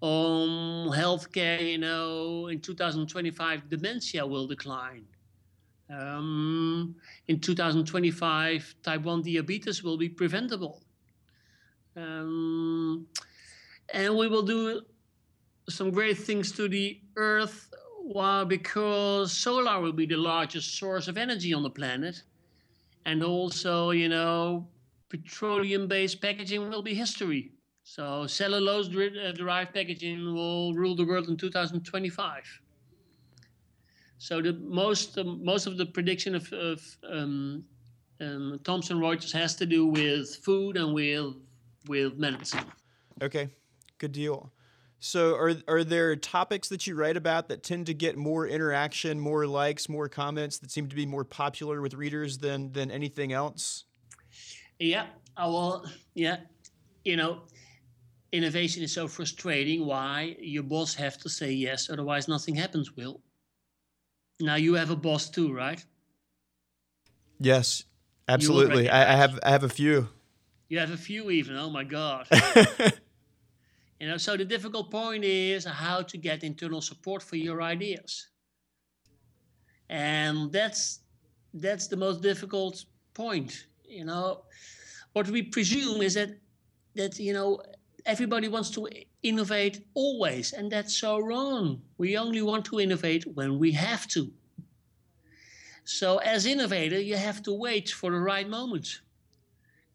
on 0.00 0.88
healthcare, 0.90 1.60
you 1.72 1.78
know, 1.78 2.46
in 2.48 2.60
2025, 2.60 3.68
dementia 3.68 4.26
will 4.26 4.46
decline. 4.46 5.04
Um, 5.90 6.94
in 7.28 7.40
2025, 7.40 8.74
type 8.82 9.02
1 9.02 9.22
diabetes 9.22 9.82
will 9.82 9.98
be 9.98 10.08
preventable. 10.08 10.82
Um, 11.96 13.06
and 13.92 14.16
we 14.16 14.28
will 14.28 14.42
do 14.42 14.82
some 15.68 15.90
great 15.90 16.18
things 16.18 16.52
to 16.52 16.68
the 16.68 17.00
earth 17.16 17.70
well, 18.02 18.44
because 18.44 19.32
solar 19.32 19.80
will 19.80 19.92
be 19.92 20.06
the 20.06 20.16
largest 20.16 20.76
source 20.78 21.06
of 21.06 21.16
energy 21.16 21.54
on 21.54 21.62
the 21.62 21.70
planet. 21.70 22.22
And 23.04 23.22
also, 23.22 23.90
you 23.90 24.08
know, 24.08 24.66
petroleum 25.08 25.86
based 25.86 26.20
packaging 26.20 26.68
will 26.68 26.82
be 26.82 26.94
history. 26.94 27.52
So 27.84 28.26
cellulose 28.26 28.88
uh, 28.88 29.32
derived 29.32 29.74
packaging 29.74 30.34
will 30.34 30.74
rule 30.74 30.94
the 30.94 31.04
world 31.04 31.28
in 31.28 31.36
2025. 31.36 32.60
So 34.18 34.42
the 34.42 34.52
most 34.52 35.16
um, 35.18 35.44
most 35.44 35.66
of 35.66 35.78
the 35.78 35.86
prediction 35.86 36.34
of, 36.34 36.52
of 36.52 36.82
um, 37.10 37.64
um, 38.20 38.60
Thomson 38.64 38.98
Reuters 38.98 39.32
has 39.32 39.56
to 39.56 39.66
do 39.66 39.86
with 39.86 40.36
food 40.36 40.76
and 40.76 40.92
with 40.92 41.34
with 41.88 42.18
medicine. 42.18 42.64
Okay, 43.22 43.48
good 43.98 44.12
deal. 44.12 44.52
So, 45.02 45.34
are 45.34 45.54
are 45.66 45.82
there 45.82 46.14
topics 46.14 46.68
that 46.68 46.86
you 46.86 46.94
write 46.94 47.16
about 47.16 47.48
that 47.48 47.62
tend 47.62 47.86
to 47.86 47.94
get 47.94 48.18
more 48.18 48.46
interaction, 48.46 49.18
more 49.18 49.46
likes, 49.46 49.88
more 49.88 50.10
comments 50.10 50.58
that 50.58 50.70
seem 50.70 50.88
to 50.88 50.96
be 50.96 51.06
more 51.06 51.24
popular 51.24 51.80
with 51.80 51.94
readers 51.94 52.36
than 52.36 52.72
than 52.72 52.90
anything 52.90 53.32
else? 53.32 53.84
Yeah, 54.78 55.06
I 55.38 55.46
will. 55.46 55.86
Yeah, 56.14 56.40
you 57.04 57.16
know, 57.16 57.40
innovation 58.32 58.82
is 58.82 58.92
so 58.92 59.08
frustrating. 59.08 59.86
Why 59.86 60.36
your 60.40 60.62
boss 60.62 60.94
have 60.94 61.18
to 61.18 61.28
say 61.28 61.52
yes, 61.52 61.90
otherwise 61.90 62.28
nothing 62.28 62.54
happens. 62.54 62.96
Will. 62.96 63.20
Now 64.40 64.56
you 64.56 64.74
have 64.74 64.90
a 64.90 64.96
boss 64.96 65.28
too, 65.28 65.52
right? 65.52 65.84
Yes, 67.38 67.84
absolutely. 68.28 68.88
I, 68.88 69.12
I 69.12 69.16
have 69.16 69.38
I 69.42 69.50
have 69.50 69.64
a 69.64 69.68
few. 69.68 70.08
You 70.68 70.78
have 70.78 70.92
a 70.92 70.96
few 70.96 71.30
even. 71.30 71.56
Oh 71.56 71.70
my 71.70 71.84
god. 71.84 72.28
You 74.00 74.08
know, 74.08 74.16
so 74.16 74.34
the 74.34 74.46
difficult 74.46 74.90
point 74.90 75.24
is 75.24 75.66
how 75.66 76.00
to 76.00 76.16
get 76.16 76.42
internal 76.42 76.80
support 76.80 77.22
for 77.22 77.36
your 77.36 77.60
ideas. 77.60 78.28
And 79.90 80.50
that's 80.50 81.00
that's 81.52 81.86
the 81.88 81.96
most 81.96 82.22
difficult 82.22 82.82
point. 83.12 83.66
You 83.84 84.06
know, 84.06 84.44
what 85.12 85.28
we 85.28 85.42
presume 85.42 86.00
is 86.00 86.14
that 86.14 86.30
that 86.94 87.18
you 87.18 87.34
know 87.34 87.60
everybody 88.06 88.48
wants 88.48 88.70
to 88.70 88.88
innovate 89.22 89.84
always, 89.94 90.52
and 90.52 90.70
that's 90.70 90.96
so 90.96 91.18
wrong. 91.18 91.82
We 91.98 92.16
only 92.16 92.42
want 92.42 92.64
to 92.66 92.80
innovate 92.80 93.24
when 93.34 93.58
we 93.58 93.72
have 93.72 94.06
to. 94.08 94.32
So 95.84 96.18
as 96.18 96.46
innovator, 96.46 97.00
you 97.00 97.16
have 97.16 97.42
to 97.42 97.52
wait 97.52 97.90
for 97.90 98.10
the 98.10 98.20
right 98.20 98.48
moment 98.48 99.00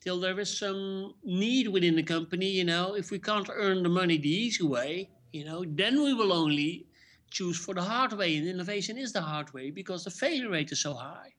till 0.02 0.20
there 0.20 0.40
is 0.40 0.58
some 0.58 1.16
need 1.24 1.68
within 1.68 1.96
the 1.96 2.04
company. 2.04 2.48
You 2.48 2.66
know, 2.66 2.96
if 2.96 3.12
we 3.12 3.20
can't 3.20 3.50
earn 3.52 3.84
the 3.84 3.90
money 3.90 4.18
the 4.18 4.30
easy 4.30 4.64
way, 4.64 5.10
you 5.32 5.46
know, 5.46 5.64
then 5.68 6.04
we 6.04 6.14
will 6.14 6.32
only 6.32 6.86
choose 7.32 7.58
for 7.58 7.74
the 7.74 7.82
hard 7.82 8.14
way. 8.14 8.38
And 8.38 8.48
innovation 8.48 8.98
is 8.98 9.14
the 9.14 9.22
hard 9.22 9.54
way 9.54 9.72
because 9.72 10.04
the 10.04 10.12
failure 10.12 10.50
rate 10.50 10.72
is 10.72 10.82
so 10.82 10.94
high. 10.94 11.34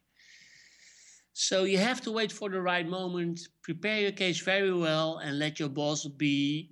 So 1.39 1.65
you 1.65 1.77
have 1.77 2.01
to 2.01 2.11
wait 2.11 2.33
for 2.33 2.49
the 2.49 2.63
right 2.63 2.89
moment, 2.89 3.41
prepare 3.61 4.01
your 4.01 4.13
case 4.13 4.41
very 4.41 4.73
well, 4.73 5.19
and 5.19 5.39
let 5.39 5.61
your 5.61 5.69
boss 5.69 6.07
be 6.07 6.71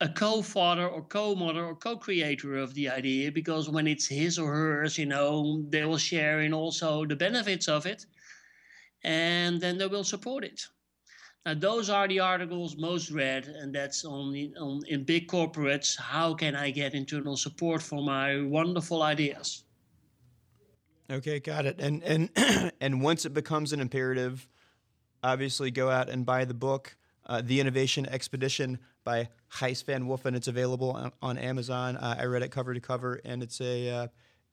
a 0.00 0.08
co-father 0.08 0.88
or 0.88 1.04
co-mother 1.04 1.64
or 1.64 1.74
co-creator 1.74 2.54
of 2.56 2.74
the 2.74 2.88
idea 2.88 3.32
because 3.32 3.68
when 3.68 3.88
it's 3.88 4.06
his 4.06 4.38
or 4.38 4.52
hers 4.54 4.98
you 4.98 5.06
know 5.06 5.64
they 5.68 5.84
will 5.84 5.98
share 5.98 6.40
in 6.42 6.54
also 6.54 7.04
the 7.04 7.16
benefits 7.16 7.66
of 7.68 7.86
it 7.86 8.06
and 9.02 9.60
then 9.60 9.78
they 9.78 9.86
will 9.88 10.04
support 10.04 10.44
it 10.44 10.68
now, 11.46 11.54
those 11.54 11.90
are 11.90 12.08
the 12.08 12.20
articles 12.20 12.76
most 12.76 13.10
read, 13.10 13.46
and 13.48 13.74
that's 13.74 14.04
on, 14.04 14.34
on 14.58 14.82
in 14.88 15.04
big 15.04 15.28
corporates. 15.28 15.98
How 15.98 16.34
can 16.34 16.56
I 16.56 16.70
get 16.70 16.94
internal 16.94 17.36
support 17.36 17.82
for 17.82 18.02
my 18.02 18.42
wonderful 18.42 19.02
ideas? 19.02 19.63
Okay, 21.10 21.40
got 21.40 21.66
it. 21.66 21.76
And 21.78 22.02
and 22.02 22.30
and 22.80 23.02
once 23.02 23.24
it 23.24 23.34
becomes 23.34 23.72
an 23.72 23.80
imperative, 23.80 24.48
obviously 25.22 25.70
go 25.70 25.90
out 25.90 26.08
and 26.08 26.24
buy 26.24 26.44
the 26.44 26.54
book, 26.54 26.96
uh, 27.26 27.42
"The 27.44 27.60
Innovation 27.60 28.06
Expedition" 28.06 28.78
by 29.04 29.28
Gijs 29.52 29.84
van 29.84 30.04
Wulfen. 30.06 30.34
It's 30.34 30.48
available 30.48 30.92
on, 30.92 31.12
on 31.20 31.38
Amazon. 31.38 31.96
Uh, 31.96 32.16
I 32.18 32.24
read 32.24 32.42
it 32.42 32.50
cover 32.50 32.72
to 32.72 32.80
cover, 32.80 33.20
and 33.24 33.42
it's 33.42 33.60
a 33.60 33.90
uh, 33.90 34.06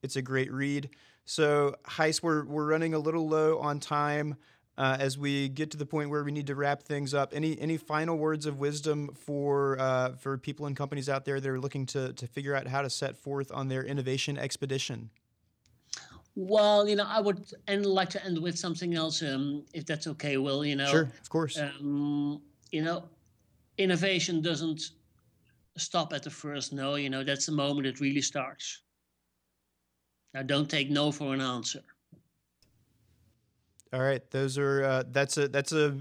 it's 0.04 0.18
a 0.18 0.22
great 0.22 0.52
read. 0.52 0.90
So, 1.24 1.76
Gijs, 1.86 2.22
we're 2.22 2.44
we're 2.46 2.66
running 2.66 2.94
a 2.94 3.00
little 3.00 3.30
low 3.30 3.60
on 3.60 3.80
time 3.80 4.36
uh, 4.78 4.98
as 5.00 5.18
we 5.18 5.48
get 5.48 5.72
to 5.72 5.78
the 5.78 5.86
point 5.86 6.10
where 6.10 6.24
we 6.24 6.34
need 6.34 6.48
to 6.48 6.56
wrap 6.56 6.84
things 6.84 7.14
up. 7.14 7.32
Any 7.34 7.58
any 7.62 7.78
final 7.78 8.18
words 8.18 8.46
of 8.46 8.60
wisdom 8.60 9.12
for 9.16 9.80
uh, 9.80 10.16
for 10.18 10.38
people 10.38 10.66
and 10.66 10.76
companies 10.76 11.08
out 11.08 11.24
there 11.24 11.40
that 11.40 11.50
are 11.50 11.60
looking 11.62 11.86
to 11.88 12.12
to 12.12 12.28
figure 12.28 12.56
out 12.56 12.68
how 12.68 12.82
to 12.82 12.90
set 12.90 13.16
forth 13.16 13.52
on 13.54 13.70
their 13.70 13.86
innovation 13.86 14.38
expedition? 14.38 15.12
Well, 16.36 16.88
you 16.88 16.96
know, 16.96 17.06
I 17.08 17.20
would 17.20 17.46
and 17.68 17.86
like 17.86 18.10
to 18.12 18.26
end 18.26 18.42
with 18.42 18.58
something 18.58 18.96
else, 18.96 19.22
um, 19.22 19.66
if 19.74 19.86
that's 19.86 20.08
okay. 20.08 20.38
Will 20.38 20.66
you 20.66 20.76
know? 20.76 20.88
Sure, 20.88 21.12
of 21.22 21.30
course. 21.30 21.60
Um, 21.60 22.42
you 22.72 22.82
know, 22.82 23.04
innovation 23.78 24.42
doesn't 24.42 24.92
stop 25.78 26.14
at 26.14 26.24
the 26.24 26.30
first 26.30 26.72
no. 26.72 26.96
You 26.96 27.10
know, 27.10 27.24
that's 27.24 27.46
the 27.48 27.52
moment 27.52 27.86
it 27.86 28.00
really 28.00 28.22
starts. 28.22 28.82
Now, 30.34 30.44
don't 30.44 30.70
take 30.70 30.90
no 30.90 31.12
for 31.12 31.34
an 31.34 31.42
answer. 31.42 31.82
All 33.92 34.00
right, 34.00 34.30
those 34.32 34.58
are 34.58 34.84
uh, 34.84 35.04
that's 35.12 35.38
a 35.38 35.50
that's 35.50 35.74
a 35.74 36.00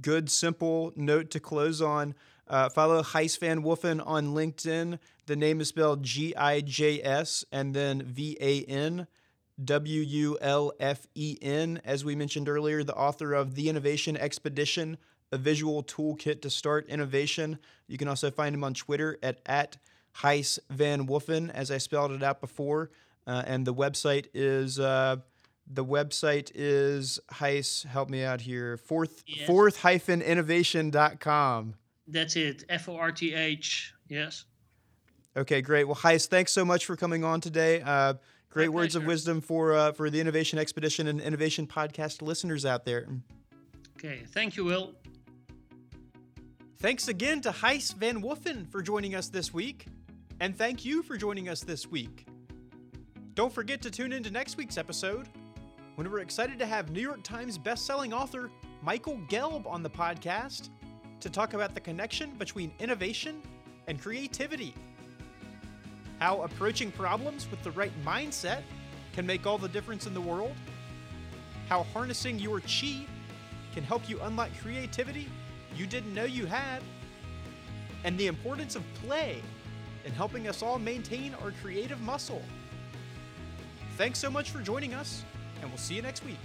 good 0.00 0.30
simple 0.30 0.92
note 0.96 1.30
to 1.32 1.40
close 1.40 1.82
on. 1.82 2.14
Uh, 2.46 2.70
follow 2.70 3.02
Gijs 3.02 3.38
van 3.38 3.62
Wulfen 3.62 4.02
on 4.06 4.28
LinkedIn. 4.28 4.98
The 5.26 5.36
name 5.36 5.60
is 5.60 5.68
spelled 5.68 6.02
G 6.02 6.34
I 6.34 6.62
J 6.62 7.02
S 7.02 7.44
and 7.52 7.74
then 7.74 8.02
V 8.02 8.38
A 8.40 8.64
N 8.64 9.06
W 9.64 10.00
U 10.00 10.38
L 10.40 10.72
F 10.78 11.06
E 11.14 11.36
N. 11.42 11.80
As 11.84 12.04
we 12.04 12.14
mentioned 12.14 12.48
earlier, 12.48 12.84
the 12.84 12.94
author 12.94 13.34
of 13.34 13.54
The 13.54 13.68
Innovation 13.68 14.16
Expedition, 14.16 14.98
a 15.32 15.38
visual 15.38 15.82
toolkit 15.82 16.42
to 16.42 16.50
start 16.50 16.88
innovation. 16.88 17.58
You 17.86 17.98
can 17.98 18.08
also 18.08 18.30
find 18.30 18.54
him 18.54 18.64
on 18.64 18.74
Twitter 18.74 19.18
at, 19.22 19.40
at 19.46 19.78
Gijs 20.16 20.58
van 20.70 21.06
Wulfen, 21.06 21.50
as 21.50 21.70
I 21.70 21.78
spelled 21.78 22.12
it 22.12 22.22
out 22.22 22.40
before. 22.40 22.90
Uh, 23.26 23.42
and 23.46 23.66
the 23.66 23.74
website 23.74 24.26
is. 24.34 24.78
Uh, 24.78 25.16
the 25.70 25.84
website 25.84 26.50
is 26.54 27.20
Gijs, 27.30 27.84
help 27.84 28.08
me 28.08 28.24
out 28.24 28.40
here, 28.40 28.78
forth, 28.78 29.22
yes. 29.26 29.46
forth 29.46 29.82
hyphen 29.82 30.22
innovation.com. 30.22 31.74
That's 32.06 32.36
it. 32.36 32.64
F 32.70 32.88
O 32.88 32.96
R 32.96 33.12
T 33.12 33.34
H. 33.34 33.92
Yes. 34.08 34.46
Okay, 35.36 35.60
great. 35.60 35.84
Well, 35.84 35.94
Gijs, 35.94 36.26
thanks 36.26 36.52
so 36.52 36.64
much 36.64 36.86
for 36.86 36.96
coming 36.96 37.22
on 37.22 37.42
today. 37.42 37.82
Uh, 37.82 38.14
great 38.50 38.68
My 38.68 38.74
words 38.74 38.94
pleasure. 38.94 39.04
of 39.04 39.08
wisdom 39.08 39.40
for 39.40 39.74
uh, 39.74 39.92
for 39.92 40.10
the 40.10 40.20
Innovation 40.20 40.58
Expedition 40.58 41.06
and 41.08 41.20
Innovation 41.20 41.66
Podcast 41.66 42.22
listeners 42.22 42.64
out 42.64 42.84
there. 42.84 43.06
Okay, 43.96 44.22
thank 44.28 44.56
you, 44.56 44.64
Will. 44.64 44.94
Thanks 46.78 47.08
again 47.08 47.40
to 47.40 47.50
Gijs 47.50 47.94
van 47.94 48.22
Wulfen 48.22 48.70
for 48.70 48.82
joining 48.82 49.14
us 49.14 49.28
this 49.28 49.52
week, 49.52 49.86
and 50.40 50.56
thank 50.56 50.84
you 50.84 51.02
for 51.02 51.16
joining 51.16 51.48
us 51.48 51.60
this 51.60 51.88
week. 51.88 52.26
Don't 53.34 53.52
forget 53.52 53.82
to 53.82 53.90
tune 53.90 54.12
in 54.12 54.22
to 54.22 54.30
next 54.30 54.56
week's 54.56 54.78
episode 54.78 55.28
when 55.96 56.08
we're 56.10 56.20
excited 56.20 56.58
to 56.60 56.66
have 56.66 56.90
New 56.90 57.00
York 57.00 57.22
Times 57.24 57.58
bestselling 57.58 58.12
author 58.12 58.50
Michael 58.82 59.18
Gelb 59.28 59.66
on 59.66 59.82
the 59.82 59.90
podcast 59.90 60.70
to 61.20 61.28
talk 61.28 61.54
about 61.54 61.74
the 61.74 61.80
connection 61.80 62.30
between 62.38 62.72
innovation 62.78 63.42
and 63.88 64.00
creativity. 64.00 64.74
How 66.18 66.42
approaching 66.42 66.90
problems 66.90 67.48
with 67.50 67.62
the 67.62 67.70
right 67.72 67.92
mindset 68.04 68.62
can 69.12 69.26
make 69.26 69.46
all 69.46 69.58
the 69.58 69.68
difference 69.68 70.06
in 70.06 70.14
the 70.14 70.20
world. 70.20 70.54
How 71.68 71.84
harnessing 71.84 72.38
your 72.38 72.60
chi 72.60 73.06
can 73.74 73.84
help 73.84 74.08
you 74.08 74.20
unlock 74.22 74.50
creativity 74.60 75.28
you 75.78 75.86
didn't 75.86 76.12
know 76.12 76.24
you 76.24 76.46
had. 76.46 76.82
And 78.04 78.18
the 78.18 78.26
importance 78.26 78.74
of 78.76 78.82
play 78.94 79.40
in 80.04 80.12
helping 80.12 80.48
us 80.48 80.62
all 80.62 80.78
maintain 80.78 81.34
our 81.42 81.52
creative 81.62 82.00
muscle. 82.00 82.42
Thanks 83.96 84.18
so 84.18 84.30
much 84.30 84.50
for 84.50 84.60
joining 84.60 84.94
us 84.94 85.24
and 85.60 85.70
we'll 85.70 85.78
see 85.78 85.94
you 85.94 86.02
next 86.02 86.24
week. 86.24 86.38